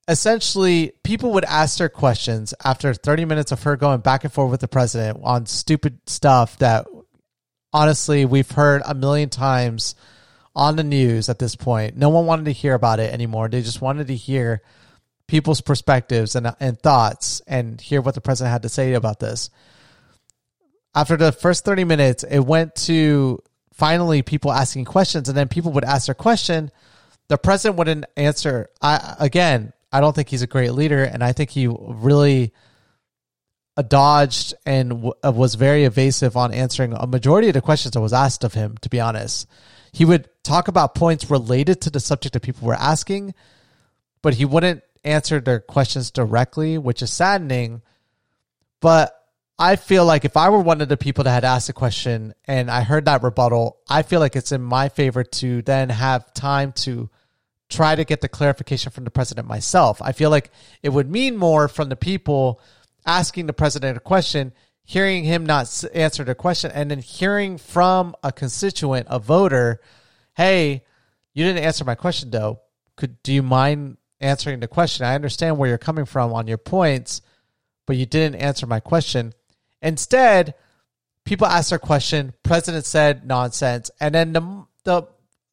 essentially 0.07 0.93
people 1.03 1.33
would 1.33 1.45
ask 1.45 1.77
her 1.77 1.87
questions 1.87 2.51
after 2.65 2.95
30 2.95 3.25
minutes 3.25 3.51
of 3.51 3.61
her 3.61 3.77
going 3.77 3.99
back 3.99 4.23
and 4.23 4.33
forth 4.33 4.49
with 4.49 4.61
the 4.61 4.67
president 4.67 5.19
on 5.21 5.45
stupid 5.45 5.99
stuff 6.07 6.57
that 6.57 6.87
honestly 7.71 8.25
we've 8.25 8.49
heard 8.49 8.81
a 8.85 8.95
million 8.95 9.29
times 9.29 9.93
on 10.55 10.75
the 10.75 10.83
news 10.83 11.29
at 11.29 11.39
this 11.39 11.55
point. 11.55 11.97
No 11.97 12.09
one 12.09 12.25
wanted 12.25 12.45
to 12.45 12.51
hear 12.51 12.73
about 12.73 12.99
it 12.99 13.11
anymore. 13.13 13.49
They 13.49 13.61
just 13.61 13.81
wanted 13.81 14.07
to 14.07 14.15
hear 14.15 14.61
people's 15.27 15.61
perspectives 15.61 16.35
and, 16.35 16.53
and 16.59 16.79
thoughts 16.79 17.41
and 17.47 17.79
hear 17.79 18.01
what 18.01 18.15
the 18.15 18.21
president 18.21 18.51
had 18.51 18.63
to 18.63 18.69
say 18.69 18.93
about 18.93 19.19
this. 19.19 19.49
After 20.95 21.17
the 21.17 21.31
first 21.31 21.65
30 21.65 21.85
minutes, 21.85 22.23
it 22.23 22.39
went 22.39 22.75
to 22.75 23.41
finally 23.73 24.21
people 24.21 24.51
asking 24.51 24.85
questions, 24.85 25.27
and 25.27 25.37
then 25.37 25.47
people 25.47 25.71
would 25.71 25.83
ask 25.83 26.05
their 26.05 26.15
question. 26.15 26.71
The 27.29 27.37
president 27.37 27.79
wouldn't 27.79 28.05
answer. 28.15 28.69
I 28.81 29.15
again, 29.19 29.73
I 29.91 30.01
don't 30.01 30.15
think 30.15 30.29
he's 30.29 30.43
a 30.43 30.47
great 30.47 30.73
leader, 30.73 31.03
and 31.03 31.23
I 31.23 31.31
think 31.31 31.49
he 31.49 31.67
really 31.67 32.53
dodged 33.87 34.53
and 34.67 34.89
w- 34.89 35.13
uh, 35.25 35.31
was 35.31 35.55
very 35.55 35.85
evasive 35.85 36.37
on 36.37 36.53
answering 36.53 36.93
a 36.93 37.07
majority 37.07 37.47
of 37.47 37.55
the 37.55 37.61
questions 37.61 37.93
that 37.93 38.01
was 38.01 38.13
asked 38.13 38.43
of 38.43 38.53
him. 38.53 38.77
To 38.81 38.89
be 38.89 38.99
honest, 38.99 39.47
he 39.91 40.05
would 40.05 40.29
talk 40.43 40.67
about 40.67 40.95
points 40.95 41.29
related 41.29 41.81
to 41.81 41.89
the 41.89 41.99
subject 41.99 42.33
that 42.33 42.41
people 42.41 42.67
were 42.67 42.73
asking, 42.73 43.33
but 44.21 44.33
he 44.35 44.45
wouldn't 44.45 44.83
answer 45.03 45.39
their 45.39 45.59
questions 45.59 46.11
directly, 46.11 46.77
which 46.77 47.01
is 47.01 47.11
saddening. 47.11 47.81
But 48.81 49.13
I 49.57 49.75
feel 49.75 50.05
like 50.05 50.25
if 50.25 50.35
I 50.35 50.49
were 50.49 50.59
one 50.59 50.81
of 50.81 50.89
the 50.89 50.97
people 50.97 51.23
that 51.25 51.31
had 51.31 51.45
asked 51.45 51.69
a 51.69 51.73
question 51.73 52.33
and 52.45 52.69
I 52.69 52.81
heard 52.81 53.05
that 53.05 53.23
rebuttal, 53.23 53.77
I 53.89 54.01
feel 54.03 54.19
like 54.19 54.35
it's 54.35 54.51
in 54.51 54.61
my 54.61 54.89
favor 54.89 55.23
to 55.23 55.61
then 55.61 55.89
have 55.89 56.33
time 56.33 56.71
to 56.73 57.09
try 57.69 57.95
to 57.95 58.03
get 58.03 58.21
the 58.21 58.29
clarification 58.29 58.91
from 58.91 59.03
the 59.03 59.11
president 59.11 59.47
myself. 59.47 60.01
I 60.01 60.11
feel 60.11 60.29
like 60.29 60.51
it 60.81 60.89
would 60.89 61.09
mean 61.09 61.37
more 61.37 61.67
from 61.67 61.89
the 61.89 61.95
people 61.95 62.61
asking 63.05 63.47
the 63.47 63.53
president 63.53 63.97
a 63.97 64.01
question 64.01 64.53
hearing 64.85 65.23
him 65.23 65.45
not 65.45 65.83
answer 65.93 66.23
the 66.23 66.35
question 66.35 66.71
and 66.71 66.91
then 66.91 66.99
hearing 66.99 67.57
from 67.57 68.15
a 68.23 68.31
constituent, 68.31 69.07
a 69.09 69.19
voter, 69.19 69.79
hey, 70.35 70.83
you 71.33 71.43
didn't 71.43 71.63
answer 71.63 71.83
my 71.83 71.95
question 71.95 72.29
though. 72.29 72.59
Could 72.95 73.21
do 73.23 73.33
you 73.33 73.43
mind 73.43 73.97
answering 74.19 74.59
the 74.59 74.67
question? 74.67 75.05
I 75.05 75.15
understand 75.15 75.57
where 75.57 75.69
you're 75.69 75.77
coming 75.77 76.05
from 76.05 76.33
on 76.33 76.47
your 76.47 76.57
points, 76.57 77.21
but 77.85 77.95
you 77.95 78.05
didn't 78.05 78.41
answer 78.41 78.65
my 78.65 78.79
question. 78.79 79.33
Instead, 79.81 80.53
people 81.25 81.47
asked 81.47 81.71
their 81.71 81.79
question, 81.79 82.33
president 82.43 82.85
said 82.85 83.25
nonsense, 83.25 83.91
and 83.99 84.13
then 84.13 84.33
the 84.33 84.65
the 84.83 85.07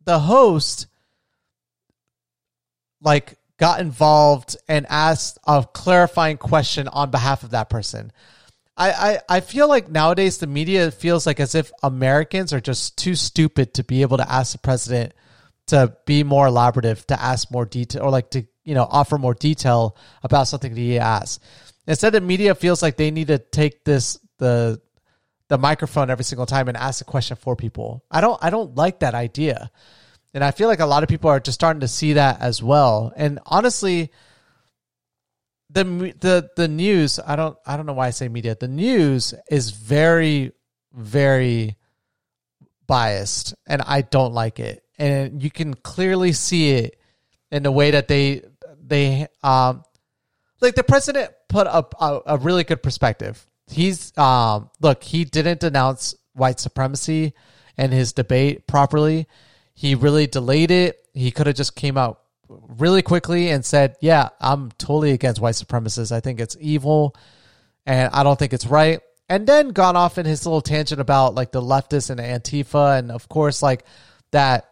the 0.05 0.19
host 0.19 0.87
like 3.03 3.39
got 3.59 3.81
involved 3.81 4.57
and 4.69 4.87
asked 4.89 5.39
a 5.47 5.67
clarifying 5.73 6.39
question 6.39 6.89
on 6.89 7.11
behalf 7.11 7.43
of 7.43 7.51
that 7.51 7.69
person. 7.69 8.13
I, 8.81 8.93
I, 8.93 9.21
I 9.29 9.41
feel 9.41 9.69
like 9.69 9.91
nowadays 9.91 10.39
the 10.39 10.47
media 10.47 10.91
feels 10.91 11.27
like 11.27 11.39
as 11.39 11.55
if 11.55 11.71
Americans 11.83 12.55
are 12.55 12.61
just 12.63 12.97
too 12.97 13.15
stupid 13.15 13.75
to 13.75 13.85
be 13.85 14.01
able 14.01 14.17
to 14.17 14.33
ask 14.33 14.53
the 14.53 14.59
president 14.59 15.13
to 15.67 15.95
be 16.07 16.25
more 16.25 16.47
elaborative, 16.47 17.05
to 17.07 17.23
ask 17.23 17.51
more 17.51 17.67
detail, 17.67 18.03
or 18.03 18.11
like 18.11 18.31
to 18.31 18.47
you 18.65 18.75
know 18.75 18.87
offer 18.89 19.19
more 19.19 19.35
detail 19.35 19.99
about 20.23 20.49
something 20.49 20.73
that 20.75 20.81
he 20.81 20.99
asks. 20.99 21.45
Instead, 21.87 22.15
the 22.15 22.23
media 22.23 22.55
feels 22.55 22.83
like 22.83 22.97
they 22.97 23.11
need 23.11 23.27
to 23.29 23.39
take 23.39 23.85
this 23.85 24.19
the 24.39 24.81
the 25.49 25.59
microphone 25.59 26.09
every 26.09 26.25
single 26.25 26.47
time 26.47 26.69
and 26.69 26.77
ask 26.79 27.03
a 27.03 27.05
question 27.05 27.37
for 27.37 27.57
people. 27.57 28.03
I 28.11 28.23
don't 28.23 28.43
I 28.43 28.49
don't 28.49 28.77
like 28.77 29.01
that 29.01 29.15
idea, 29.15 29.71
and 30.33 30.43
I 30.43 30.53
feel 30.53 30.69
like 30.69 30.81
a 30.81 30.87
lot 30.87 31.03
of 31.03 31.11
people 31.11 31.29
are 31.29 31.39
just 31.39 31.57
starting 31.57 31.81
to 31.81 31.89
see 31.89 32.15
that 32.15 32.41
as 32.41 32.63
well. 32.63 33.13
And 33.15 33.41
honestly, 33.45 34.11
the 35.73 35.85
the 36.21 36.51
the 36.57 36.69
news 36.69 37.21
i 37.25 37.37
don't 37.37 37.57
i 37.67 37.77
don't 37.77 37.87
know 37.87 37.93
why 37.93 38.09
i 38.09 38.11
say 38.11 38.29
media. 38.29 38.57
The 38.59 38.69
news 38.69 39.35
is 39.51 39.71
very 39.71 40.53
very 40.93 41.77
biased 42.87 43.55
and 43.67 43.83
i 43.83 44.03
don't 44.03 44.35
like 44.35 44.59
it. 44.59 44.83
And 44.99 45.43
you 45.43 45.51
can 45.51 45.75
clearly 45.75 46.33
see 46.33 46.71
it 46.71 47.01
in 47.51 47.63
the 47.63 47.73
way 47.73 47.93
that 47.93 48.09
they 48.09 48.43
they 48.87 49.29
um 49.43 49.85
like 50.61 50.75
the 50.75 50.85
president 50.85 51.31
put 51.49 51.67
up 51.67 51.95
a, 52.01 52.21
a 52.27 52.37
really 52.39 52.65
good 52.65 52.83
perspective. 52.83 53.47
He's 53.69 54.17
um 54.19 54.71
look 54.81 55.03
he 55.03 55.25
didn't 55.25 55.63
announce 55.63 56.15
white 56.33 56.61
supremacy 56.61 57.33
and 57.77 57.93
his 57.93 58.13
debate 58.13 58.67
properly. 58.67 59.27
He 59.75 59.95
really 59.95 60.27
delayed 60.27 60.71
it. 60.71 60.99
He 61.15 61.31
could 61.31 61.47
have 61.47 61.57
just 61.57 61.75
came 61.77 61.97
out 61.97 62.20
really 62.51 63.03
quickly 63.03 63.51
and 63.51 63.65
said, 63.65 63.97
"Yeah, 64.01 64.31
I'm 64.41 64.71
totally 64.73 65.13
against 65.13 65.41
white 65.41 65.55
supremacists. 65.55 66.13
I 66.13 66.21
think 66.21 66.41
it's 66.41 66.57
evil, 66.61 67.15
and 67.87 68.11
I 68.13 68.23
don't 68.23 68.39
think 68.39 68.53
it's 68.53 68.67
right." 68.67 69.01
And 69.29 69.47
then 69.47 69.69
gone 69.69 69.97
off 69.97 70.19
in 70.19 70.27
his 70.27 70.45
little 70.45 70.61
tangent 70.61 71.01
about 71.01 71.35
like 71.35 71.53
the 71.53 71.63
leftists 71.63 72.11
and 72.11 72.21
Antifa, 72.21 72.99
and 72.99 73.13
of 73.13 73.29
course, 73.29 73.63
like 73.63 73.85
that 74.33 74.71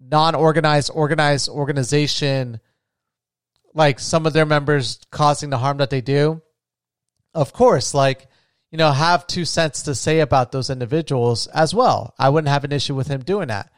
non-organized, 0.00 0.90
organized 0.94 1.48
organization, 1.48 2.60
like 3.74 3.98
some 3.98 4.26
of 4.26 4.32
their 4.32 4.46
members 4.46 5.00
causing 5.10 5.50
the 5.50 5.58
harm 5.58 5.78
that 5.78 5.90
they 5.90 6.00
do. 6.00 6.42
Of 7.34 7.52
course, 7.52 7.92
like 7.92 8.28
you 8.70 8.78
know, 8.78 8.92
have 8.92 9.26
two 9.26 9.44
cents 9.44 9.82
to 9.82 9.94
say 9.94 10.20
about 10.20 10.52
those 10.52 10.70
individuals 10.70 11.46
as 11.48 11.74
well. 11.74 12.14
I 12.18 12.28
wouldn't 12.28 12.48
have 12.48 12.64
an 12.64 12.72
issue 12.72 12.94
with 12.94 13.06
him 13.06 13.22
doing 13.22 13.48
that. 13.48 13.70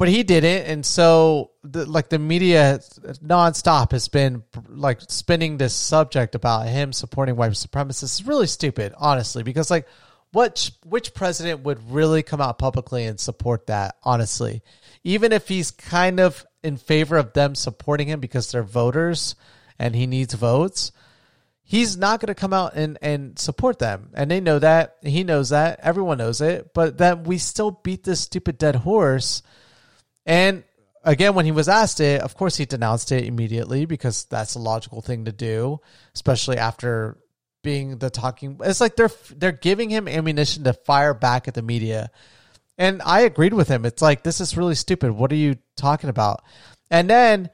But 0.00 0.08
he 0.08 0.22
didn't, 0.22 0.64
and 0.64 0.86
so 0.86 1.50
the, 1.62 1.84
like 1.84 2.08
the 2.08 2.18
media 2.18 2.80
nonstop 3.22 3.92
has 3.92 4.08
been 4.08 4.42
like 4.66 4.98
spinning 5.08 5.58
this 5.58 5.74
subject 5.74 6.34
about 6.34 6.66
him 6.66 6.94
supporting 6.94 7.36
white 7.36 7.50
supremacists. 7.50 8.02
It's 8.04 8.26
really 8.26 8.46
stupid, 8.46 8.94
honestly, 8.96 9.42
because 9.42 9.70
like 9.70 9.86
what 10.32 10.70
which 10.86 11.12
president 11.12 11.64
would 11.64 11.92
really 11.92 12.22
come 12.22 12.40
out 12.40 12.58
publicly 12.58 13.04
and 13.04 13.20
support 13.20 13.66
that? 13.66 13.96
Honestly, 14.02 14.62
even 15.04 15.32
if 15.32 15.48
he's 15.48 15.70
kind 15.70 16.18
of 16.18 16.46
in 16.62 16.78
favor 16.78 17.18
of 17.18 17.34
them 17.34 17.54
supporting 17.54 18.08
him 18.08 18.20
because 18.20 18.50
they're 18.50 18.62
voters 18.62 19.34
and 19.78 19.94
he 19.94 20.06
needs 20.06 20.32
votes, 20.32 20.92
he's 21.62 21.98
not 21.98 22.20
going 22.20 22.28
to 22.28 22.34
come 22.34 22.54
out 22.54 22.72
and, 22.74 22.96
and 23.02 23.38
support 23.38 23.78
them. 23.78 24.12
And 24.14 24.30
they 24.30 24.40
know 24.40 24.60
that. 24.60 24.96
He 25.02 25.24
knows 25.24 25.50
that. 25.50 25.78
Everyone 25.82 26.16
knows 26.16 26.40
it. 26.40 26.72
But 26.72 26.96
that 26.98 27.26
we 27.26 27.36
still 27.36 27.70
beat 27.70 28.04
this 28.04 28.22
stupid 28.22 28.56
dead 28.56 28.76
horse 28.76 29.42
and 30.26 30.64
again, 31.04 31.34
when 31.34 31.44
he 31.44 31.52
was 31.52 31.68
asked 31.68 32.00
it, 32.00 32.20
of 32.20 32.36
course 32.36 32.56
he 32.56 32.64
denounced 32.66 33.12
it 33.12 33.24
immediately 33.24 33.86
because 33.86 34.24
that's 34.24 34.54
a 34.54 34.58
logical 34.58 35.00
thing 35.00 35.24
to 35.24 35.32
do, 35.32 35.80
especially 36.14 36.58
after 36.58 37.18
being 37.62 37.98
the 37.98 38.10
talking. 38.10 38.58
It's 38.62 38.80
like 38.80 38.96
they're 38.96 39.10
they're 39.36 39.52
giving 39.52 39.90
him 39.90 40.08
ammunition 40.08 40.64
to 40.64 40.72
fire 40.72 41.14
back 41.14 41.48
at 41.48 41.54
the 41.54 41.62
media, 41.62 42.10
and 42.78 43.02
I 43.02 43.20
agreed 43.20 43.54
with 43.54 43.68
him. 43.68 43.84
It's 43.84 44.02
like 44.02 44.22
this 44.22 44.40
is 44.40 44.56
really 44.56 44.74
stupid. 44.74 45.12
What 45.12 45.32
are 45.32 45.36
you 45.36 45.56
talking 45.76 46.10
about? 46.10 46.42
And 46.90 47.08
then 47.08 47.50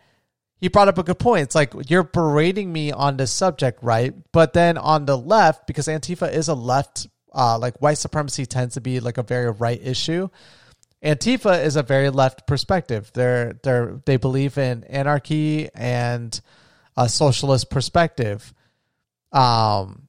he 0.58 0.68
brought 0.68 0.88
up 0.88 0.98
a 0.98 1.02
good 1.02 1.18
point. 1.18 1.42
It's 1.42 1.54
like 1.54 1.74
you're 1.90 2.04
berating 2.04 2.72
me 2.72 2.92
on 2.92 3.16
this 3.16 3.30
subject, 3.30 3.82
right? 3.82 4.14
But 4.32 4.52
then 4.52 4.78
on 4.78 5.04
the 5.04 5.16
left, 5.16 5.66
because 5.66 5.86
Antifa 5.86 6.32
is 6.32 6.48
a 6.48 6.54
left, 6.54 7.06
uh, 7.34 7.58
like 7.58 7.82
white 7.82 7.98
supremacy 7.98 8.46
tends 8.46 8.74
to 8.74 8.80
be 8.80 9.00
like 9.00 9.18
a 9.18 9.22
very 9.22 9.50
right 9.50 9.80
issue. 9.82 10.28
Antifa 11.06 11.64
is 11.64 11.76
a 11.76 11.84
very 11.84 12.10
left 12.10 12.48
perspective. 12.48 13.12
They're 13.14 13.58
they're 13.62 14.00
they 14.04 14.16
believe 14.16 14.58
in 14.58 14.82
anarchy 14.84 15.68
and 15.72 16.38
a 16.96 17.08
socialist 17.08 17.70
perspective. 17.70 18.52
Um, 19.30 20.08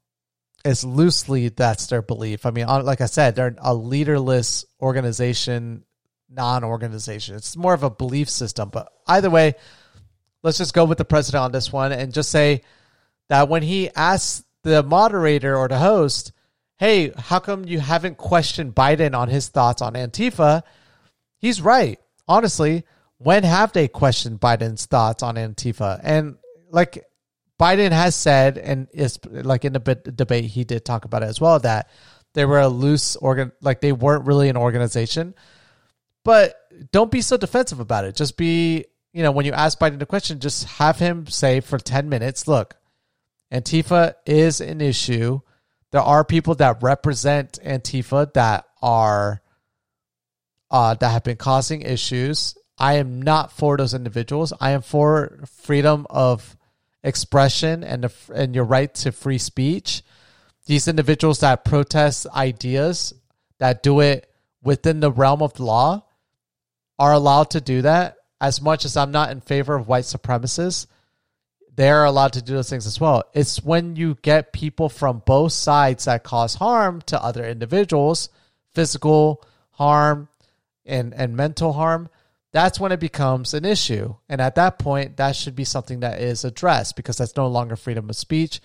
it's 0.66 0.84
loosely 0.84 1.50
that's 1.50 1.86
their 1.86 2.02
belief. 2.02 2.48
I 2.48 2.52
mean, 2.52 2.66
like 2.66 3.02
I 3.02 3.06
said, 3.06 3.36
they're 3.36 3.56
a 3.60 3.76
leaderless 3.76 4.66
organization, 4.82 5.86
non-organization. 6.32 7.36
It's 7.36 7.56
more 7.56 7.76
of 7.76 7.84
a 7.84 7.92
belief 7.92 8.28
system. 8.28 8.70
But 8.70 8.92
either 9.06 9.30
way, 9.30 9.54
let's 10.42 10.58
just 10.58 10.74
go 10.74 10.86
with 10.86 10.98
the 10.98 11.06
president 11.06 11.44
on 11.44 11.52
this 11.52 11.72
one 11.72 11.92
and 11.92 12.12
just 12.12 12.32
say 12.32 12.64
that 13.30 13.50
when 13.50 13.62
he 13.62 13.92
asks 13.96 14.44
the 14.64 14.82
moderator 14.82 15.56
or 15.56 15.68
the 15.68 15.78
host, 15.78 16.32
"Hey, 16.78 17.12
how 17.16 17.38
come 17.38 17.66
you 17.66 17.80
haven't 17.80 18.18
questioned 18.18 18.74
Biden 18.74 19.16
on 19.16 19.30
his 19.30 19.48
thoughts 19.50 19.84
on 19.84 19.94
Antifa?" 19.94 20.64
He's 21.38 21.62
right. 21.62 22.00
Honestly, 22.28 22.84
when 23.18 23.44
have 23.44 23.74
they 23.74 23.88
questioned 23.88 24.40
Biden's 24.40 24.86
thoughts 24.86 25.24
on 25.24 25.36
Antifa? 25.36 26.00
And 26.04 26.38
like 26.70 27.06
Biden 27.60 27.92
has 27.92 28.16
said, 28.16 28.58
and 28.58 28.88
is 28.94 29.20
like 29.26 29.66
in 29.66 29.74
the 29.74 29.80
debate, 30.16 30.46
he 30.46 30.64
did 30.64 30.86
talk 30.86 31.06
about 31.06 31.24
it 31.24 31.28
as 31.28 31.42
well 31.42 31.60
that 31.60 31.90
they 32.34 32.46
were 32.46 32.60
a 32.60 32.68
loose 32.68 33.16
organ, 33.16 33.52
like 33.62 33.82
they 33.82 33.92
weren't 33.92 34.28
really 34.28 34.50
an 34.50 34.58
organization. 34.58 35.34
But 36.24 36.56
don't 36.92 37.12
be 37.12 37.22
so 37.22 37.38
defensive 37.38 37.80
about 37.80 38.06
it. 38.06 38.16
Just 38.16 38.38
be, 38.38 38.86
you 39.14 39.24
know, 39.24 39.32
when 39.32 39.46
you 39.46 39.54
ask 39.54 39.80
Biden 39.80 40.02
a 40.02 40.06
question, 40.06 40.40
just 40.40 40.66
have 40.66 41.00
him 41.00 41.26
say 41.26 41.62
for 41.62 41.80
10 41.80 42.10
minutes, 42.10 42.48
look, 42.48 42.76
Antifa 43.52 44.14
is 44.26 44.62
an 44.62 44.82
issue. 44.82 45.40
There 45.92 46.02
are 46.02 46.26
people 46.26 46.56
that 46.56 46.84
represent 46.84 47.60
Antifa 47.66 48.32
that 48.34 48.66
are 48.82 49.42
uh, 50.70 50.94
that 50.96 51.10
have 51.10 51.24
been 51.24 51.38
causing 51.38 51.82
issues. 51.82 52.58
I 52.78 52.96
am 52.96 53.22
not 53.22 53.52
for 53.52 53.78
those 53.78 53.94
individuals. 53.94 54.54
I 54.60 54.72
am 54.72 54.82
for 54.82 55.40
freedom 55.62 56.06
of 56.10 56.56
expression 57.04 57.84
and 57.84 58.04
the, 58.04 58.14
and 58.34 58.54
your 58.54 58.66
right 58.66 58.94
to 58.96 59.12
free 59.12 59.38
speech. 59.38 60.04
These 60.66 60.88
individuals 60.88 61.40
that 61.40 61.66
protest 61.66 62.28
ideas 62.36 63.14
that 63.60 63.82
do 63.82 64.02
it 64.02 64.30
within 64.62 65.00
the 65.00 65.12
realm 65.12 65.42
of 65.42 65.60
law 65.60 66.04
are 67.00 67.14
allowed 67.14 67.52
to 67.52 67.62
do 67.62 67.82
that. 67.84 68.18
As 68.40 68.62
much 68.62 68.86
as 68.86 68.98
I'm 68.98 69.12
not 69.12 69.32
in 69.32 69.42
favor 69.42 69.76
of 69.76 69.88
white 69.88 70.04
supremacists, 70.04 70.86
they're 71.76 72.06
allowed 72.06 72.34
to 72.34 72.42
do 72.42 72.54
those 72.54 72.70
things 72.70 72.86
as 72.86 73.00
well. 73.00 73.24
It's 73.34 73.64
when 73.64 73.96
you 73.96 74.18
get 74.22 74.52
people 74.52 74.90
from 74.90 75.24
both 75.26 75.54
sides 75.54 76.06
that 76.06 76.24
cause 76.24 76.56
harm 76.56 77.02
to 77.04 77.24
other 77.24 77.46
individuals, 77.46 78.30
physical 78.74 79.44
harm, 79.72 80.28
and, 80.88 81.14
and 81.14 81.36
mental 81.36 81.74
harm, 81.74 82.10
that's 82.54 82.80
when 82.80 82.92
it 82.92 83.00
becomes 83.00 83.54
an 83.54 83.66
issue. 83.66 84.16
And 84.30 84.42
at 84.42 84.56
that 84.56 84.80
point, 84.80 85.18
that 85.18 85.36
should 85.36 85.56
be 85.56 85.66
something 85.66 86.00
that 86.00 86.22
is 86.22 86.46
addressed 86.46 86.96
because 86.96 87.18
that's 87.18 87.36
no 87.36 87.48
longer 87.48 87.76
freedom 87.76 88.10
of 88.10 88.16
speech. 88.16 88.62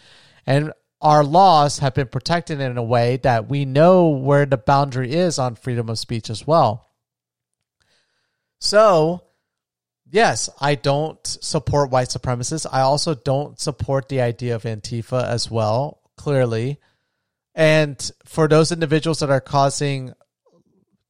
And 0.46 0.72
our 1.00 1.24
laws 1.24 1.80
have 1.80 1.94
been 1.94 2.06
protected 2.06 2.60
in 2.60 2.78
a 2.78 2.82
way 2.82 3.16
that 3.18 3.48
we 3.48 3.64
know 3.64 4.10
where 4.10 4.46
the 4.46 4.56
boundary 4.56 5.12
is 5.12 5.38
on 5.38 5.56
freedom 5.56 5.88
of 5.88 5.98
speech 5.98 6.30
as 6.30 6.46
well. 6.46 6.88
So, 8.60 9.24
yes, 10.08 10.48
I 10.60 10.76
don't 10.76 11.26
support 11.26 11.90
white 11.90 12.08
supremacists. 12.08 12.66
I 12.70 12.82
also 12.82 13.16
don't 13.16 13.58
support 13.58 14.08
the 14.08 14.20
idea 14.20 14.54
of 14.54 14.62
Antifa 14.62 15.24
as 15.24 15.50
well, 15.50 16.00
clearly. 16.16 16.78
And 17.56 18.10
for 18.24 18.46
those 18.46 18.70
individuals 18.70 19.18
that 19.18 19.30
are 19.30 19.40
causing, 19.40 20.12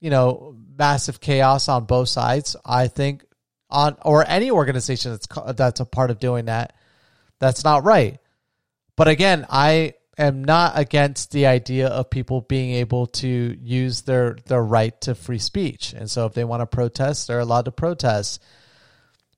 you 0.00 0.08
know, 0.08 0.56
massive 0.78 1.20
chaos 1.20 1.68
on 1.68 1.84
both 1.84 2.08
sides. 2.08 2.56
I 2.64 2.88
think 2.88 3.24
on 3.70 3.96
or 4.02 4.28
any 4.28 4.50
organization 4.50 5.12
that's 5.12 5.26
that's 5.56 5.80
a 5.80 5.86
part 5.86 6.10
of 6.10 6.18
doing 6.18 6.46
that, 6.46 6.74
that's 7.38 7.64
not 7.64 7.84
right. 7.84 8.18
But 8.96 9.08
again, 9.08 9.46
I 9.48 9.94
am 10.18 10.44
not 10.44 10.78
against 10.78 11.32
the 11.32 11.46
idea 11.46 11.88
of 11.88 12.10
people 12.10 12.42
being 12.42 12.74
able 12.74 13.06
to 13.06 13.56
use 13.60 14.02
their 14.02 14.36
their 14.46 14.62
right 14.62 14.98
to 15.02 15.14
free 15.14 15.38
speech. 15.38 15.94
And 15.94 16.10
so 16.10 16.26
if 16.26 16.34
they 16.34 16.44
want 16.44 16.60
to 16.60 16.66
protest, 16.66 17.26
they're 17.26 17.40
allowed 17.40 17.64
to 17.64 17.72
protest. 17.72 18.42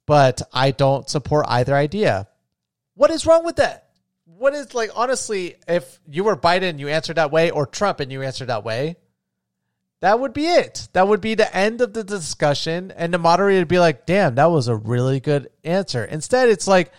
But 0.06 0.42
I 0.52 0.72
don't 0.72 1.08
support 1.08 1.46
either 1.48 1.74
idea. 1.74 2.28
What 2.94 3.10
is 3.10 3.26
wrong 3.26 3.44
with 3.44 3.56
that? 3.56 3.88
What 4.26 4.54
is 4.54 4.74
like 4.74 4.90
honestly, 4.94 5.56
if 5.68 6.00
you 6.08 6.24
were 6.24 6.36
Biden, 6.36 6.78
you 6.78 6.88
answered 6.88 7.16
that 7.16 7.30
way, 7.30 7.50
or 7.50 7.66
Trump 7.66 8.00
and 8.00 8.10
you 8.10 8.22
answered 8.22 8.48
that 8.48 8.64
way, 8.64 8.96
that 10.04 10.20
would 10.20 10.34
be 10.34 10.44
it. 10.44 10.86
That 10.92 11.08
would 11.08 11.22
be 11.22 11.34
the 11.34 11.56
end 11.56 11.80
of 11.80 11.94
the 11.94 12.04
discussion. 12.04 12.92
And 12.94 13.14
the 13.14 13.16
moderator 13.16 13.62
would 13.62 13.68
be 13.68 13.78
like, 13.78 14.04
damn, 14.04 14.34
that 14.34 14.50
was 14.50 14.68
a 14.68 14.76
really 14.76 15.18
good 15.18 15.48
answer. 15.64 16.04
Instead, 16.04 16.50
it's 16.50 16.66
like, 16.66 16.92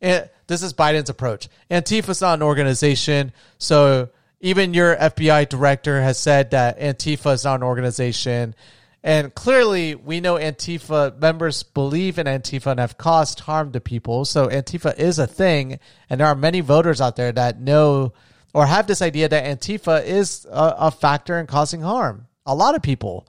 eh, 0.00 0.24
this 0.46 0.62
is 0.62 0.72
Biden's 0.72 1.10
approach. 1.10 1.50
Antifa's 1.70 2.22
not 2.22 2.38
an 2.38 2.42
organization. 2.42 3.32
So 3.58 4.08
even 4.40 4.72
your 4.72 4.96
FBI 4.96 5.50
director 5.50 6.00
has 6.00 6.18
said 6.18 6.52
that 6.52 6.80
Antifa 6.80 7.34
is 7.34 7.44
not 7.44 7.56
an 7.56 7.62
organization. 7.62 8.54
And 9.02 9.34
clearly, 9.34 9.94
we 9.94 10.20
know 10.20 10.36
Antifa 10.36 11.20
members 11.20 11.62
believe 11.62 12.18
in 12.18 12.26
Antifa 12.26 12.70
and 12.70 12.80
have 12.80 12.96
caused 12.96 13.40
harm 13.40 13.72
to 13.72 13.80
people. 13.82 14.24
So 14.24 14.46
Antifa 14.46 14.98
is 14.98 15.18
a 15.18 15.26
thing. 15.26 15.78
And 16.08 16.20
there 16.20 16.26
are 16.26 16.34
many 16.34 16.60
voters 16.60 17.02
out 17.02 17.16
there 17.16 17.32
that 17.32 17.60
know 17.60 18.14
or 18.54 18.64
have 18.64 18.86
this 18.86 19.02
idea 19.02 19.28
that 19.28 19.44
Antifa 19.44 20.02
is 20.06 20.46
a, 20.50 20.74
a 20.78 20.90
factor 20.90 21.38
in 21.38 21.46
causing 21.46 21.82
harm 21.82 22.26
a 22.46 22.54
lot 22.54 22.74
of 22.74 22.82
people. 22.82 23.26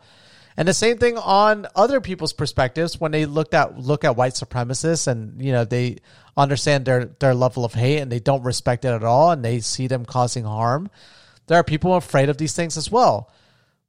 And 0.56 0.68
the 0.68 0.74
same 0.74 0.98
thing 0.98 1.18
on 1.18 1.68
other 1.76 2.02
people's 2.02 2.34
perspectives 2.34 3.00
when 3.00 3.12
they 3.12 3.26
looked 3.26 3.54
at 3.54 3.78
look 3.78 4.04
at 4.04 4.16
white 4.16 4.34
supremacists 4.34 5.08
and 5.08 5.40
you 5.40 5.52
know 5.52 5.66
they 5.66 5.98
understand 6.36 6.86
their 6.86 7.06
their 7.06 7.36
level 7.36 7.64
of 7.64 7.76
hate 7.76 8.00
and 8.00 8.12
they 8.12 8.20
don't 8.20 8.44
respect 8.44 8.84
it 8.84 8.90
at 8.90 9.04
all 9.04 9.32
and 9.32 9.46
they 9.46 9.60
see 9.60 9.86
them 9.86 10.04
causing 10.04 10.46
harm. 10.46 10.90
There 11.46 11.60
are 11.60 11.64
people 11.64 11.96
afraid 11.96 12.30
of 12.30 12.38
these 12.38 12.54
things 12.54 12.76
as 12.76 12.92
well. 12.92 13.32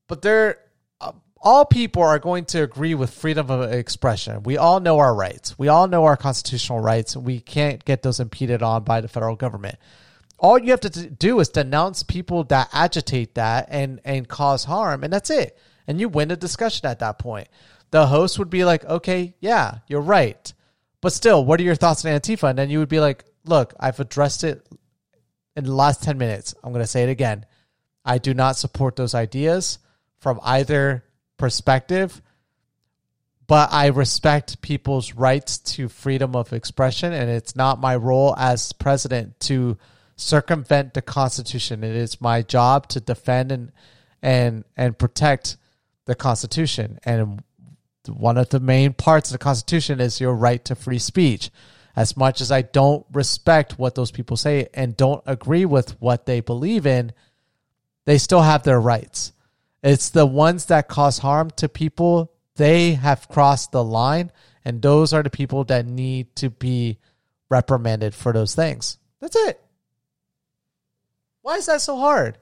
But 0.09 0.21
they're 0.21 0.59
uh, 1.01 1.13
all 1.41 1.65
people 1.65 2.03
are 2.03 2.19
going 2.19 2.45
to 2.47 2.63
agree 2.63 2.95
with 2.95 3.15
freedom 3.15 3.51
of 3.51 3.73
expression. 3.73 4.43
We 4.43 4.59
all 4.59 4.81
know 4.81 4.99
our 4.99 5.15
rights. 5.15 5.59
We 5.59 5.69
all 5.69 5.89
know 5.89 6.05
our 6.05 6.19
constitutional 6.19 6.81
rights. 6.81 7.17
We 7.17 7.41
can't 7.41 7.83
get 7.83 8.03
those 8.03 8.21
impeded 8.21 8.63
on 8.63 8.85
by 8.85 9.01
the 9.01 9.09
federal 9.09 9.37
government 9.37 9.79
all 10.39 10.59
you 10.59 10.71
have 10.71 10.81
to 10.81 11.11
do 11.11 11.41
is 11.41 11.49
denounce 11.49 12.03
people 12.03 12.45
that 12.45 12.69
agitate 12.73 13.35
that 13.35 13.67
and 13.71 14.01
and 14.05 14.29
cause 14.29 14.65
harm 14.65 15.05
and 15.05 15.13
that's 15.13 15.31
it. 15.31 15.59
And 15.87 16.01
you 16.01 16.09
win 16.09 16.29
the 16.29 16.37
discussion 16.37 16.87
at 16.87 16.99
that 17.01 17.19
point. 17.19 17.49
The 17.91 18.07
host 18.07 18.39
would 18.39 18.51
be 18.51 18.65
like 18.65 18.85
okay 18.85 19.35
yeah 19.41 19.79
you're 19.89 20.01
right. 20.01 20.53
But 21.01 21.13
still 21.13 21.45
what 21.45 21.61
are 21.61 21.65
your 21.65 21.75
thoughts 21.75 22.05
on 22.05 22.13
antifa? 22.13 22.51
And 22.51 22.59
then 22.59 22.71
you 22.71 22.79
would 22.79 22.89
be 22.89 23.01
like 23.01 23.25
look 23.45 23.75
i've 23.81 24.01
addressed 24.01 24.45
it 24.45 24.67
in 25.57 25.65
the 25.65 25.75
last 25.75 26.03
10 26.03 26.19
minutes. 26.19 26.55
I'm 26.63 26.73
going 26.73 26.85
to 26.85 26.89
say 26.89 27.03
it 27.03 27.09
again. 27.09 27.45
I 28.05 28.19
do 28.19 28.33
not 28.33 28.57
support 28.57 28.97
those 28.97 29.15
ideas 29.15 29.79
from 30.21 30.41
either 30.43 31.05
perspective 31.37 32.23
but 33.49 33.73
I 33.73 33.87
respect 33.87 34.61
people's 34.61 35.15
rights 35.15 35.57
to 35.59 35.89
freedom 35.89 36.37
of 36.37 36.53
expression, 36.53 37.15
and 37.15 37.31
it's 37.31 37.57
not 37.57 37.81
my 37.81 37.97
role 37.97 38.37
as 38.37 38.75
president 38.75 39.41
to 39.41 39.79
circumvent 40.19 40.95
the 40.95 41.03
Constitution. 41.03 41.83
It 41.83 41.97
is 41.97 42.21
my 42.21 42.43
job 42.43 42.89
to 42.89 43.01
defend 43.01 43.53
and 43.53 43.73
and 44.21 44.65
and 44.77 44.99
protect 44.99 45.57
the 46.05 46.15
Constitution. 46.15 46.99
And 47.05 47.43
one 48.07 48.37
of 48.37 48.49
the 48.51 48.61
main 48.61 48.93
parts 48.93 49.31
of 49.31 49.33
the 49.33 49.39
Constitution 49.39 50.01
is 50.01 50.21
your 50.21 50.35
right 50.35 50.65
to 50.67 50.75
free 50.75 50.99
speech. 50.99 51.51
As 51.97 52.17
much 52.17 52.41
as 52.41 52.53
I 52.53 52.63
don't 52.63 53.05
respect 53.13 53.79
what 53.79 53.95
those 53.95 54.11
people 54.11 54.37
say 54.37 54.69
and 54.73 54.97
don't 54.97 55.23
agree 55.27 55.65
with 55.65 56.01
what 56.01 56.27
they 56.27 56.41
believe 56.41 56.87
in, 56.87 57.13
they 58.05 58.19
still 58.19 58.43
have 58.43 58.63
their 58.63 58.81
rights. 58.81 59.33
It's 59.83 60.11
the 60.11 60.27
ones 60.27 60.67
that 60.67 60.89
cause 60.89 61.19
harm 61.19 61.51
to 61.57 61.69
people, 61.69 62.33
they 62.57 62.95
have 62.95 63.29
crossed 63.29 63.73
the 63.73 63.83
line, 63.83 64.33
and 64.65 64.81
those 64.81 65.13
are 65.13 65.23
the 65.23 65.31
people 65.31 65.65
that 65.65 65.87
need 65.87 66.35
to 66.37 66.51
be 66.51 66.99
reprimanded 67.49 68.15
for 68.15 68.33
those 68.33 68.55
things. 68.55 68.99
That's 69.21 69.37
it. 69.37 69.61
Why 71.43 71.57
is 71.57 71.67
that 71.67 71.81
so 71.81 71.97
hard? 71.97 72.39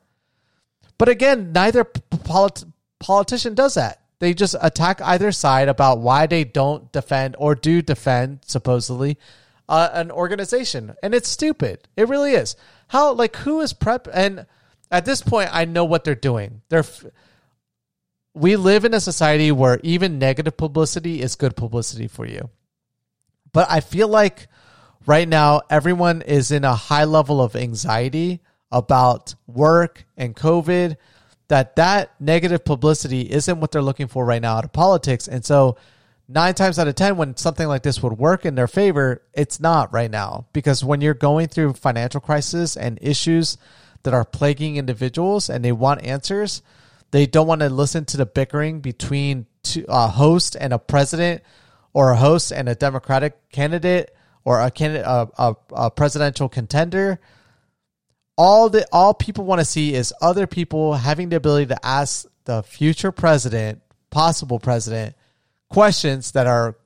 But 0.99 1.09
again, 1.09 1.53
neither 1.53 1.85
polit- 1.85 2.65
politician 2.99 3.55
does 3.55 3.75
that. 3.75 4.01
They 4.19 4.33
just 4.33 4.57
attack 4.61 5.01
either 5.03 5.31
side 5.31 5.69
about 5.69 5.99
why 5.99 6.27
they 6.27 6.45
don't 6.45 6.91
defend 6.91 7.37
or 7.39 7.55
do 7.55 7.83
defend, 7.83 8.41
supposedly, 8.47 9.19
uh, 9.69 9.91
an 9.93 10.11
organization. 10.11 10.95
And 11.03 11.15
it's 11.15 11.29
stupid. 11.29 11.87
It 11.97 12.09
really 12.09 12.33
is. 12.33 12.57
How, 12.89 13.13
like, 13.13 13.37
who 13.37 13.61
is 13.61 13.73
prep? 13.75 14.09
And 14.13 14.47
at 14.91 15.05
this 15.05 15.21
point, 15.21 15.51
I 15.53 15.67
know 15.67 15.85
what 15.85 16.05
they're 16.05 16.15
doing. 16.15 16.63
They're. 16.69 16.81
F- 16.81 17.05
we 18.33 18.57
live 18.57 18.85
in 18.85 18.93
a 18.93 19.01
society 19.01 19.51
where 19.51 19.81
even 19.83 20.19
negative 20.19 20.59
publicity 20.59 21.23
is 21.23 21.37
good 21.37 21.57
publicity 21.57 22.07
for 22.07 22.27
you. 22.27 22.51
But 23.53 23.67
I 23.71 23.81
feel 23.81 24.09
like 24.09 24.49
right 25.07 25.27
now 25.27 25.63
everyone 25.71 26.21
is 26.21 26.51
in 26.51 26.63
a 26.63 26.75
high 26.75 27.05
level 27.05 27.41
of 27.41 27.57
anxiety 27.57 28.43
about 28.71 29.35
work 29.47 30.07
and 30.17 30.35
COVID 30.35 30.97
that 31.49 31.77
that 31.77 32.21
negative 32.21 32.65
publicity 32.65 33.31
isn't 33.31 33.61
what 33.61 33.71
they're 33.71 33.83
looking 33.83 34.09
for 34.09 34.25
right 34.25 34.43
now 34.43 34.57
out 34.57 34.65
of 34.65 34.73
politics. 34.73 35.29
And 35.29 35.45
so 35.45 35.77
nine 36.29 36.55
times 36.55 36.79
out 36.79 36.89
of 36.89 36.95
10, 36.95 37.17
when 37.17 37.37
something 37.37 37.69
like 37.69 37.83
this 37.83 38.03
would 38.03 38.19
work 38.19 38.45
in 38.45 38.55
their 38.55 38.67
favor, 38.67 39.23
it's 39.33 39.61
not 39.61 39.93
right 39.93 40.11
now 40.11 40.47
because 40.53 40.85
when 40.85 41.01
you're 41.01 41.15
going 41.15 41.49
through 41.49 41.75
financial 41.75 42.21
crisis 42.21 42.77
and 42.77 42.99
issues 43.01 43.59
that 44.03 44.15
are 44.15 44.25
plaguing 44.25 44.77
individuals 44.77 45.49
and 45.49 45.65
they 45.65 45.73
want 45.73 46.03
answers, 46.05 46.63
they 47.13 47.27
don't 47.27 47.47
want 47.47 47.61
to 47.61 47.71
listen 47.71 48.05
to 48.07 48.17
the 48.17 48.27
bickering 48.27 48.81
between 48.81 49.47
a 49.89 50.09
host 50.09 50.57
and 50.59 50.73
a 50.73 50.79
president 50.79 51.43
or 51.93 52.11
a 52.11 52.17
host 52.17 52.53
and 52.53 52.69
a 52.69 52.75
democratic 52.75 53.51
candidate 53.51 54.15
or 54.45 54.61
a 54.61 54.71
candidate, 54.71 55.07
a, 55.07 55.29
a, 55.39 55.57
a 55.73 55.91
presidential 55.91 56.49
contender 56.49 57.21
all 58.37 58.69
the 58.69 58.87
all 58.93 59.15
people 59.15 59.45
want 59.45 59.61
to 59.61 59.65
see 59.65 59.95
is 59.95 60.13
other 60.21 60.47
people 60.47 60.95
having 60.95 61.29
the 61.29 61.37
ability 61.37 61.67
to 61.67 61.87
ask 61.87 62.27
the 62.45 62.63
future 62.63 63.13
president, 63.13 63.81
possible 64.11 64.59
president, 64.59 65.17
questions 65.69 66.33
that 66.33 66.47
are 66.47 66.77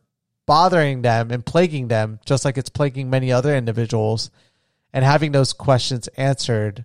bothering 0.46 1.02
them 1.02 1.30
and 1.30 1.44
plaguing 1.44 1.88
them, 1.88 2.18
just 2.24 2.44
like 2.44 2.56
it's 2.56 2.70
plaguing 2.70 3.10
many 3.10 3.32
other 3.32 3.54
individuals, 3.54 4.30
and 4.92 5.04
having 5.04 5.32
those 5.32 5.52
questions 5.52 6.08
answered 6.16 6.84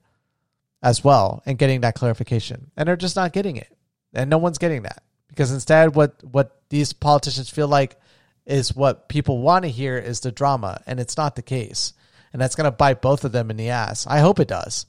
as 0.81 1.03
well 1.03 1.41
and 1.45 1.57
getting 1.57 1.81
that 1.81 1.95
clarification. 1.95 2.71
And 2.75 2.87
they're 2.87 2.95
just 2.95 3.15
not 3.15 3.33
getting 3.33 3.57
it. 3.57 3.75
And 4.13 4.29
no 4.29 4.37
one's 4.37 4.59
getting 4.59 4.83
that. 4.83 5.03
Because 5.27 5.51
instead 5.51 5.95
what 5.95 6.15
what 6.23 6.61
these 6.69 6.93
politicians 6.93 7.49
feel 7.49 7.67
like 7.67 7.97
is 8.45 8.75
what 8.75 9.09
people 9.09 9.39
want 9.39 9.63
to 9.63 9.69
hear 9.69 9.97
is 9.97 10.19
the 10.19 10.31
drama, 10.31 10.81
and 10.87 10.99
it's 10.99 11.17
not 11.17 11.35
the 11.35 11.41
case 11.41 11.93
and 12.35 12.41
that's 12.41 12.55
going 12.55 12.65
to 12.65 12.71
bite 12.71 13.01
both 13.01 13.23
of 13.23 13.31
them 13.31 13.49
in 13.49 13.55
the 13.55 13.69
ass. 13.69 14.05
I 14.05 14.19
hope 14.19 14.41
it 14.41 14.49
does. 14.49 14.85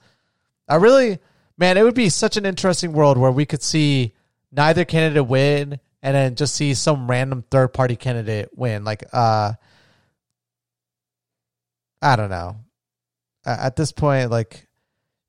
I 0.68 0.74
really, 0.74 1.20
man, 1.56 1.76
it 1.76 1.84
would 1.84 1.94
be 1.94 2.08
such 2.08 2.36
an 2.36 2.44
interesting 2.44 2.92
world 2.92 3.16
where 3.16 3.30
we 3.30 3.46
could 3.46 3.62
see 3.62 4.14
neither 4.50 4.84
candidate 4.84 5.28
win 5.28 5.78
and 6.02 6.16
then 6.16 6.34
just 6.34 6.56
see 6.56 6.74
some 6.74 7.08
random 7.08 7.44
third 7.48 7.68
party 7.68 7.94
candidate 7.94 8.48
win. 8.56 8.82
Like, 8.82 9.04
uh, 9.12 9.52
I 12.02 12.16
don't 12.16 12.30
know. 12.30 12.56
At 13.44 13.76
this 13.76 13.92
point, 13.92 14.32
like, 14.32 14.66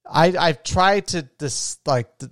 I 0.03 0.33
I've 0.39 0.63
tried 0.63 1.05
to 1.09 1.29
this 1.37 1.77
like 1.85 2.17
to, 2.17 2.31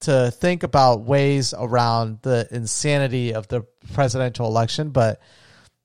to 0.00 0.30
think 0.30 0.62
about 0.62 1.04
ways 1.04 1.54
around 1.56 2.18
the 2.20 2.46
insanity 2.50 3.32
of 3.32 3.48
the 3.48 3.62
presidential 3.94 4.46
election, 4.46 4.90
but 4.90 5.22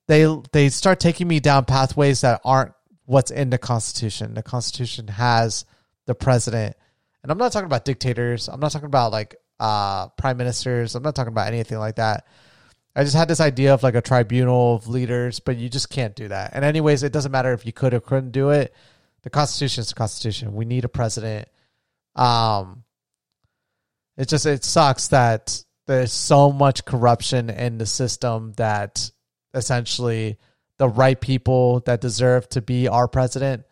they 0.08 0.28
they 0.52 0.68
start 0.68 1.00
taking 1.00 1.30
me 1.30 1.40
down 1.40 1.64
pathways 1.64 2.20
that 2.22 2.42
aren't 2.44 2.74
what's 3.08 3.32
in 3.32 3.50
the 3.50 3.58
Constitution. 3.58 4.36
The 4.36 4.44
Constitution 4.44 5.08
has 5.08 5.66
the 6.06 6.14
president, 6.14 6.76
and 7.24 7.32
I'm 7.32 7.38
not 7.40 7.52
talking 7.52 7.66
about 7.66 7.86
dictators. 7.86 8.48
I'm 8.48 8.60
not 8.60 8.72
talking 8.72 8.86
about 8.86 9.12
like 9.12 9.36
uh, 9.60 10.10
prime 10.10 10.38
ministers. 10.38 10.94
I'm 10.94 11.04
not 11.04 11.16
talking 11.16 11.34
about 11.34 11.48
anything 11.48 11.80
like 11.80 11.96
that. 11.96 12.28
I 12.96 13.04
just 13.04 13.16
had 13.16 13.28
this 13.28 13.40
idea 13.40 13.74
of 13.74 13.82
like 13.82 13.96
a 13.96 14.02
tribunal 14.02 14.76
of 14.76 14.88
leaders, 14.88 15.40
but 15.40 15.58
you 15.58 15.70
just 15.70 15.90
can't 15.90 16.16
do 16.16 16.28
that. 16.28 16.52
And 16.54 16.66
anyways, 16.66 17.04
it 17.04 17.14
doesn't 17.14 17.32
matter 17.32 17.54
if 17.54 17.66
you 17.66 17.72
could 17.72 17.94
or 17.94 18.00
couldn't 18.00 18.32
do 18.32 18.50
it. 18.50 18.74
The 19.24 19.30
Constitution 19.30 19.82
is 19.82 19.90
the 19.90 19.96
Constitution. 19.96 20.54
We 20.54 20.66
need 20.66 20.84
a 20.84 20.90
president. 20.90 21.48
Um, 22.16 22.84
it 24.18 24.28
just 24.28 24.46
it 24.46 24.64
sucks 24.64 25.10
that 25.10 25.64
there's 25.86 26.12
so 26.12 26.52
much 26.52 26.86
corruption 26.86 27.50
in 27.50 27.78
the 27.78 27.86
system 27.86 28.54
that 28.58 29.10
essentially 29.54 30.38
the 30.78 30.88
right 30.90 31.20
people 31.20 31.82
that 31.82 32.02
deserve 32.02 32.48
to 32.50 32.62
be 32.62 32.88
our 32.88 33.08
president 33.08 33.64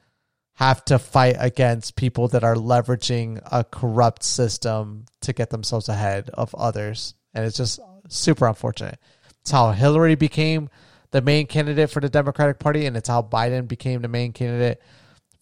have 0.56 0.84
to 0.86 0.98
fight 0.98 1.36
against 1.38 1.96
people 1.96 2.30
that 2.30 2.44
are 2.44 2.56
leveraging 2.56 3.42
a 3.52 3.64
corrupt 3.64 4.24
system 4.24 5.06
to 5.22 5.34
get 5.34 5.50
themselves 5.50 5.90
ahead 5.90 6.30
of 6.34 6.56
others. 6.56 7.14
And 7.34 7.46
it's 7.46 7.58
just 7.58 7.80
super 8.08 8.48
unfortunate. 8.48 8.98
It's 9.42 9.52
how 9.52 9.72
Hillary 9.72 10.16
became 10.16 10.70
the 11.12 11.22
main 11.22 11.48
candidate 11.48 11.90
for 11.90 12.00
the 12.00 12.10
Democratic 12.10 12.60
Party, 12.60 12.86
and 12.86 12.96
it's 12.96 13.10
how 13.10 13.22
Biden 13.22 13.68
became 13.68 14.02
the 14.02 14.08
main 14.08 14.32
candidate 14.34 14.82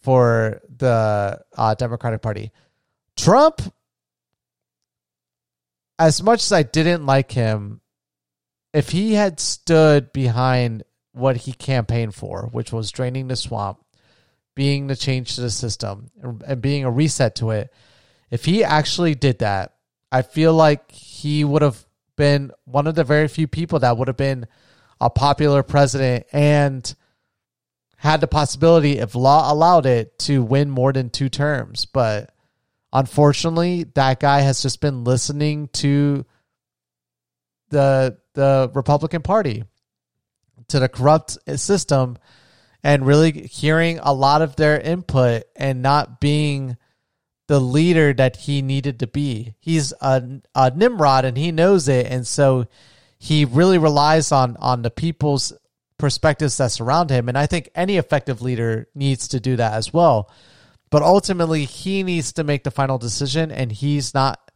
for 0.02 0.60
the 0.76 1.40
uh, 1.56 1.74
Democratic 1.74 2.20
Party. 2.20 2.52
Trump, 3.16 3.60
as 5.98 6.22
much 6.22 6.42
as 6.42 6.52
I 6.52 6.64
didn't 6.64 7.06
like 7.06 7.32
him, 7.32 7.80
if 8.72 8.90
he 8.90 9.14
had 9.14 9.38
stood 9.38 10.12
behind 10.12 10.82
what 11.14 11.38
he 11.38 11.52
campaigned 11.52 12.14
for, 12.14 12.48
which 12.52 12.72
was 12.72 12.90
draining 12.90 13.28
the 13.28 13.36
swamp, 13.36 13.78
being 14.54 14.88
the 14.88 14.96
change 14.96 15.34
to 15.36 15.40
the 15.40 15.50
system, 15.50 16.10
and 16.46 16.60
being 16.60 16.84
a 16.84 16.90
reset 16.90 17.36
to 17.36 17.50
it. 17.50 17.72
If 18.30 18.44
he 18.44 18.64
actually 18.64 19.14
did 19.14 19.38
that, 19.38 19.74
I 20.10 20.22
feel 20.22 20.52
like 20.52 20.90
he 20.90 21.44
would 21.44 21.62
have 21.62 21.84
been 22.16 22.50
one 22.64 22.86
of 22.86 22.94
the 22.94 23.04
very 23.04 23.28
few 23.28 23.46
people 23.46 23.78
that 23.80 23.96
would 23.96 24.08
have 24.08 24.16
been 24.16 24.46
a 25.00 25.08
popular 25.08 25.62
president 25.62 26.26
and 26.32 26.94
had 27.96 28.20
the 28.20 28.26
possibility, 28.26 28.98
if 28.98 29.14
law 29.14 29.52
allowed 29.52 29.86
it, 29.86 30.18
to 30.20 30.42
win 30.42 30.68
more 30.68 30.92
than 30.92 31.10
two 31.10 31.28
terms. 31.28 31.84
But 31.84 32.34
unfortunately, 32.92 33.84
that 33.94 34.20
guy 34.20 34.40
has 34.40 34.62
just 34.62 34.80
been 34.80 35.04
listening 35.04 35.68
to 35.74 36.26
the 37.70 38.18
the 38.34 38.70
Republican 38.74 39.22
Party 39.22 39.64
to 40.68 40.78
the 40.78 40.88
corrupt 40.88 41.38
system 41.56 42.18
and 42.82 43.06
really 43.06 43.32
hearing 43.46 43.98
a 44.02 44.12
lot 44.12 44.42
of 44.42 44.56
their 44.56 44.78
input 44.78 45.44
and 45.56 45.82
not 45.82 46.20
being 46.20 46.76
the 47.46 47.60
leader 47.60 48.12
that 48.12 48.36
he 48.36 48.62
needed 48.62 49.00
to 49.00 49.06
be. 49.06 49.54
He's 49.60 49.92
a, 50.00 50.40
a 50.54 50.70
Nimrod 50.70 51.24
and 51.24 51.36
he 51.36 51.52
knows 51.52 51.88
it. 51.88 52.06
And 52.06 52.26
so 52.26 52.66
he 53.18 53.44
really 53.44 53.78
relies 53.78 54.32
on, 54.32 54.56
on 54.58 54.82
the 54.82 54.90
people's 54.90 55.52
perspectives 55.98 56.58
that 56.58 56.72
surround 56.72 57.10
him. 57.10 57.28
And 57.28 57.38
I 57.38 57.46
think 57.46 57.70
any 57.74 57.96
effective 57.96 58.42
leader 58.42 58.88
needs 58.94 59.28
to 59.28 59.40
do 59.40 59.56
that 59.56 59.74
as 59.74 59.92
well. 59.92 60.30
But 60.90 61.02
ultimately, 61.02 61.64
he 61.64 62.02
needs 62.02 62.34
to 62.34 62.44
make 62.44 62.64
the 62.64 62.70
final 62.70 62.98
decision 62.98 63.50
and 63.50 63.72
he's 63.72 64.14
not 64.14 64.50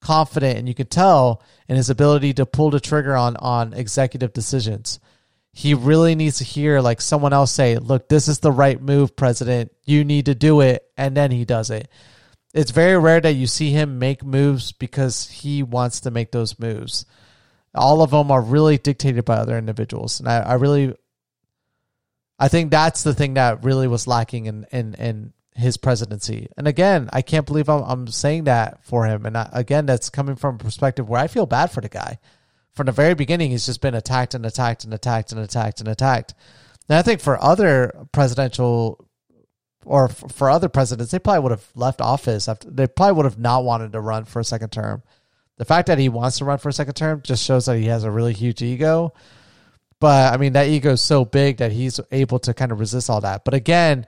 confident. 0.00 0.58
And 0.58 0.68
you 0.68 0.74
can 0.74 0.86
tell 0.86 1.42
in 1.68 1.76
his 1.76 1.90
ability 1.90 2.34
to 2.34 2.46
pull 2.46 2.70
the 2.70 2.80
trigger 2.80 3.16
on, 3.16 3.36
on 3.36 3.72
executive 3.72 4.32
decisions 4.32 5.00
he 5.52 5.74
really 5.74 6.14
needs 6.14 6.38
to 6.38 6.44
hear 6.44 6.80
like 6.80 7.00
someone 7.00 7.32
else 7.32 7.52
say, 7.52 7.76
"Look, 7.76 8.08
this 8.08 8.26
is 8.26 8.38
the 8.38 8.52
right 8.52 8.80
move, 8.80 9.14
president. 9.16 9.72
You 9.84 10.04
need 10.04 10.26
to 10.26 10.34
do 10.34 10.60
it." 10.60 10.82
And 10.96 11.16
then 11.16 11.30
he 11.30 11.44
does 11.44 11.70
it. 11.70 11.88
It's 12.54 12.70
very 12.70 12.98
rare 12.98 13.20
that 13.20 13.34
you 13.34 13.46
see 13.46 13.70
him 13.70 13.98
make 13.98 14.24
moves 14.24 14.72
because 14.72 15.28
he 15.28 15.62
wants 15.62 16.00
to 16.00 16.10
make 16.10 16.32
those 16.32 16.58
moves. 16.58 17.06
All 17.74 18.02
of 18.02 18.10
them 18.10 18.30
are 18.30 18.42
really 18.42 18.78
dictated 18.78 19.24
by 19.24 19.36
other 19.36 19.56
individuals, 19.58 20.20
and 20.20 20.28
I, 20.28 20.40
I 20.40 20.54
really, 20.54 20.94
I 22.38 22.48
think 22.48 22.70
that's 22.70 23.02
the 23.02 23.14
thing 23.14 23.34
that 23.34 23.64
really 23.64 23.88
was 23.88 24.06
lacking 24.06 24.46
in 24.46 24.66
in 24.72 24.94
in 24.94 25.32
his 25.54 25.76
presidency. 25.76 26.48
And 26.56 26.66
again, 26.66 27.10
I 27.12 27.20
can't 27.20 27.46
believe 27.46 27.68
I'm, 27.68 27.82
I'm 27.82 28.06
saying 28.08 28.44
that 28.44 28.84
for 28.84 29.04
him. 29.04 29.26
And 29.26 29.36
I, 29.36 29.50
again, 29.52 29.84
that's 29.84 30.08
coming 30.08 30.36
from 30.36 30.54
a 30.54 30.58
perspective 30.58 31.10
where 31.10 31.20
I 31.20 31.26
feel 31.26 31.44
bad 31.44 31.70
for 31.70 31.82
the 31.82 31.90
guy 31.90 32.18
from 32.74 32.86
the 32.86 32.92
very 32.92 33.14
beginning, 33.14 33.50
he's 33.50 33.66
just 33.66 33.80
been 33.80 33.94
attacked 33.94 34.34
and 34.34 34.46
attacked 34.46 34.84
and 34.84 34.94
attacked 34.94 35.32
and 35.32 35.40
attacked 35.40 35.80
and 35.80 35.88
attacked. 35.88 36.34
And 36.88 36.98
I 36.98 37.02
think 37.02 37.20
for 37.20 37.42
other 37.42 38.06
presidential 38.12 39.06
or 39.84 40.08
for 40.08 40.48
other 40.50 40.68
presidents, 40.68 41.10
they 41.10 41.18
probably 41.18 41.40
would 41.40 41.52
have 41.52 41.66
left 41.74 42.00
office 42.00 42.48
after 42.48 42.70
they 42.70 42.86
probably 42.86 43.16
would 43.16 43.24
have 43.24 43.38
not 43.38 43.64
wanted 43.64 43.92
to 43.92 44.00
run 44.00 44.24
for 44.24 44.40
a 44.40 44.44
second 44.44 44.70
term. 44.70 45.02
The 45.58 45.64
fact 45.64 45.88
that 45.88 45.98
he 45.98 46.08
wants 46.08 46.38
to 46.38 46.44
run 46.44 46.58
for 46.58 46.68
a 46.68 46.72
second 46.72 46.94
term 46.94 47.20
just 47.22 47.44
shows 47.44 47.66
that 47.66 47.78
he 47.78 47.86
has 47.86 48.04
a 48.04 48.10
really 48.10 48.32
huge 48.32 48.62
ego. 48.62 49.12
But 50.00 50.32
I 50.32 50.36
mean, 50.36 50.54
that 50.54 50.68
ego 50.68 50.92
is 50.92 51.02
so 51.02 51.24
big 51.24 51.58
that 51.58 51.72
he's 51.72 52.00
able 52.10 52.38
to 52.40 52.54
kind 52.54 52.72
of 52.72 52.80
resist 52.80 53.10
all 53.10 53.20
that. 53.20 53.44
But 53.44 53.54
again, 53.54 54.06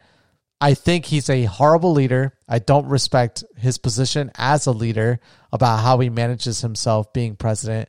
I 0.60 0.74
think 0.74 1.04
he's 1.04 1.28
a 1.28 1.44
horrible 1.44 1.92
leader. 1.92 2.32
I 2.48 2.58
don't 2.58 2.86
respect 2.86 3.44
his 3.56 3.78
position 3.78 4.32
as 4.36 4.66
a 4.66 4.72
leader 4.72 5.20
about 5.52 5.80
how 5.80 5.98
he 5.98 6.08
manages 6.08 6.60
himself 6.60 7.12
being 7.12 7.36
president. 7.36 7.88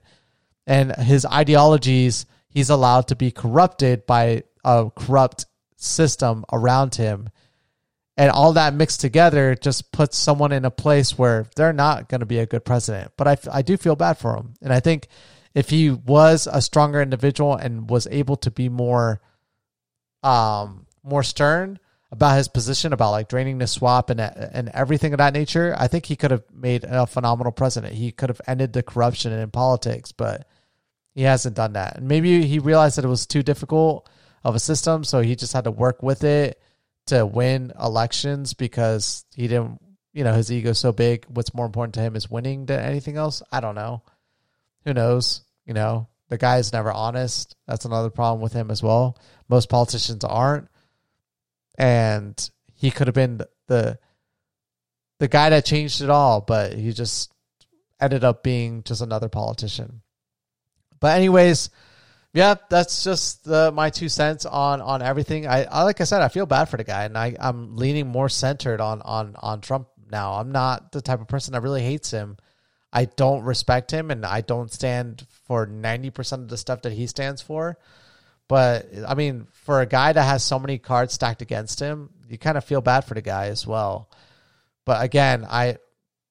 And 0.67 0.95
his 0.95 1.25
ideologies, 1.25 2.25
he's 2.47 2.69
allowed 2.69 3.07
to 3.09 3.15
be 3.15 3.31
corrupted 3.31 4.05
by 4.05 4.43
a 4.63 4.89
corrupt 4.95 5.45
system 5.75 6.45
around 6.51 6.95
him. 6.95 7.29
And 8.17 8.31
all 8.31 8.53
that 8.53 8.73
mixed 8.73 9.01
together 9.01 9.55
just 9.55 9.91
puts 9.91 10.17
someone 10.17 10.51
in 10.51 10.65
a 10.65 10.71
place 10.71 11.17
where 11.17 11.47
they're 11.55 11.73
not 11.73 12.07
going 12.07 12.21
to 12.21 12.25
be 12.25 12.39
a 12.39 12.45
good 12.45 12.63
president. 12.63 13.11
But 13.17 13.27
I, 13.27 13.37
I 13.51 13.61
do 13.61 13.75
feel 13.77 13.95
bad 13.95 14.17
for 14.17 14.35
him. 14.35 14.53
And 14.61 14.71
I 14.71 14.79
think 14.79 15.07
if 15.53 15.69
he 15.69 15.89
was 15.89 16.47
a 16.51 16.61
stronger 16.61 17.01
individual 17.01 17.55
and 17.55 17.89
was 17.89 18.07
able 18.07 18.35
to 18.37 18.51
be 18.51 18.69
more 18.69 19.21
um 20.23 20.85
more 21.03 21.21
stern 21.23 21.79
about 22.11 22.35
his 22.37 22.47
position 22.47 22.93
about 22.93 23.11
like 23.11 23.29
draining 23.29 23.57
the 23.57 23.67
swamp 23.67 24.09
and 24.09 24.19
and 24.19 24.69
everything 24.69 25.13
of 25.13 25.17
that 25.17 25.33
nature, 25.33 25.75
I 25.77 25.87
think 25.87 26.05
he 26.05 26.15
could 26.15 26.31
have 26.31 26.43
made 26.53 26.83
a 26.83 27.05
phenomenal 27.07 27.51
president. 27.51 27.93
He 27.93 28.11
could 28.11 28.29
have 28.29 28.41
ended 28.47 28.73
the 28.73 28.83
corruption 28.83 29.31
in 29.31 29.51
politics, 29.51 30.11
but 30.11 30.47
he 31.15 31.23
hasn't 31.23 31.55
done 31.55 31.73
that. 31.73 31.97
And 31.97 32.07
maybe 32.07 32.45
he 32.45 32.59
realized 32.59 32.97
that 32.97 33.05
it 33.05 33.09
was 33.09 33.25
too 33.25 33.41
difficult 33.41 34.07
of 34.43 34.53
a 34.53 34.59
system, 34.59 35.03
so 35.03 35.21
he 35.21 35.35
just 35.35 35.53
had 35.53 35.63
to 35.63 35.71
work 35.71 36.03
with 36.03 36.23
it 36.23 36.61
to 37.07 37.25
win 37.25 37.71
elections 37.81 38.53
because 38.53 39.25
he 39.33 39.47
didn't, 39.47 39.79
you 40.13 40.23
know, 40.23 40.33
his 40.33 40.51
ego's 40.51 40.77
so 40.77 40.91
big. 40.91 41.25
What's 41.29 41.53
more 41.53 41.65
important 41.65 41.95
to 41.95 42.01
him 42.01 42.15
is 42.15 42.29
winning 42.29 42.65
than 42.65 42.79
anything 42.79 43.17
else. 43.17 43.41
I 43.51 43.61
don't 43.61 43.75
know. 43.75 44.03
Who 44.83 44.93
knows? 44.93 45.41
You 45.65 45.73
know, 45.73 46.09
the 46.29 46.37
guy 46.37 46.57
is 46.57 46.73
never 46.73 46.91
honest. 46.91 47.55
That's 47.65 47.85
another 47.85 48.09
problem 48.09 48.41
with 48.41 48.53
him 48.53 48.69
as 48.69 48.83
well. 48.83 49.17
Most 49.47 49.69
politicians 49.69 50.23
aren't. 50.23 50.67
And 51.77 52.37
he 52.73 52.91
could 52.91 53.07
have 53.07 53.15
been 53.15 53.41
the 53.67 53.97
the 55.19 55.27
guy 55.27 55.49
that 55.49 55.65
changed 55.65 56.01
it 56.01 56.09
all, 56.09 56.41
but 56.41 56.73
he 56.73 56.91
just 56.91 57.33
ended 58.01 58.23
up 58.23 58.43
being 58.43 58.83
just 58.83 59.01
another 59.01 59.29
politician. 59.29 60.01
But 61.05 61.17
anyways, 61.17 61.69
yeah, 62.33 62.55
that's 62.67 63.03
just 63.03 63.43
the, 63.43 63.71
my 63.71 63.91
two 63.91 64.09
cents 64.09 64.47
on 64.47 64.81
on 64.81 65.03
everything. 65.03 65.45
I, 65.45 65.65
I 65.65 65.83
like 65.83 66.01
I 66.01 66.03
said, 66.03 66.23
I 66.23 66.29
feel 66.29 66.47
bad 66.47 66.65
for 66.65 66.77
the 66.77 66.83
guy, 66.83 67.03
and 67.03 67.15
I 67.15 67.35
I'm 67.39 67.75
leaning 67.75 68.07
more 68.07 68.27
centered 68.27 68.81
on 68.81 69.03
on 69.03 69.35
on 69.37 69.61
Trump 69.61 69.87
now. 70.09 70.33
I'm 70.33 70.51
not 70.51 70.91
the 70.91 71.01
type 71.01 71.21
of 71.21 71.27
person 71.27 71.53
that 71.53 71.61
really 71.61 71.83
hates 71.83 72.09
him. 72.09 72.37
I 72.91 73.05
don't 73.05 73.43
respect 73.43 73.91
him 73.91 74.09
and 74.09 74.25
I 74.25 74.41
don't 74.41 74.71
stand 74.71 75.27
for 75.45 75.67
90% 75.67 76.31
of 76.33 76.47
the 76.47 76.57
stuff 76.57 76.81
that 76.81 76.93
he 76.93 77.05
stands 77.05 77.39
for. 77.39 77.77
But 78.47 78.87
I 79.07 79.13
mean, 79.13 79.45
for 79.51 79.81
a 79.81 79.85
guy 79.85 80.11
that 80.11 80.23
has 80.23 80.43
so 80.43 80.57
many 80.57 80.79
cards 80.79 81.13
stacked 81.13 81.43
against 81.43 81.79
him, 81.79 82.09
you 82.27 82.39
kind 82.39 82.57
of 82.57 82.65
feel 82.65 82.81
bad 82.81 83.01
for 83.01 83.13
the 83.13 83.21
guy 83.21 83.49
as 83.49 83.67
well. 83.67 84.09
But 84.85 85.03
again, 85.03 85.45
I 85.47 85.77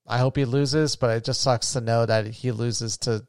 I 0.05 0.19
hope 0.19 0.37
he 0.37 0.45
loses, 0.45 0.97
but 0.97 1.17
it 1.17 1.25
just 1.25 1.43
sucks 1.43 1.75
to 1.75 1.81
know 1.81 2.05
that 2.07 2.27
he 2.27 2.51
loses 2.51 2.97
to 3.07 3.25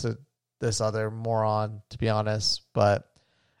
to 0.00 0.18
this 0.60 0.80
other 0.80 1.10
moron, 1.10 1.82
to 1.90 1.98
be 1.98 2.08
honest. 2.08 2.62
But 2.72 3.08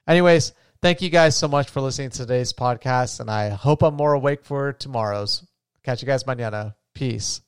anyways, 0.08 0.52
thank 0.82 1.02
you 1.02 1.10
guys 1.10 1.36
so 1.36 1.48
much 1.48 1.70
for 1.70 1.80
listening 1.80 2.10
to 2.10 2.18
today's 2.18 2.52
podcast, 2.52 3.20
and 3.20 3.30
I 3.30 3.50
hope 3.50 3.82
I'm 3.82 3.94
more 3.94 4.12
awake 4.12 4.44
for 4.44 4.72
tomorrow's. 4.72 5.46
Catch 5.82 6.02
you 6.02 6.06
guys 6.06 6.24
mañana. 6.24 6.74
Peace. 6.94 7.40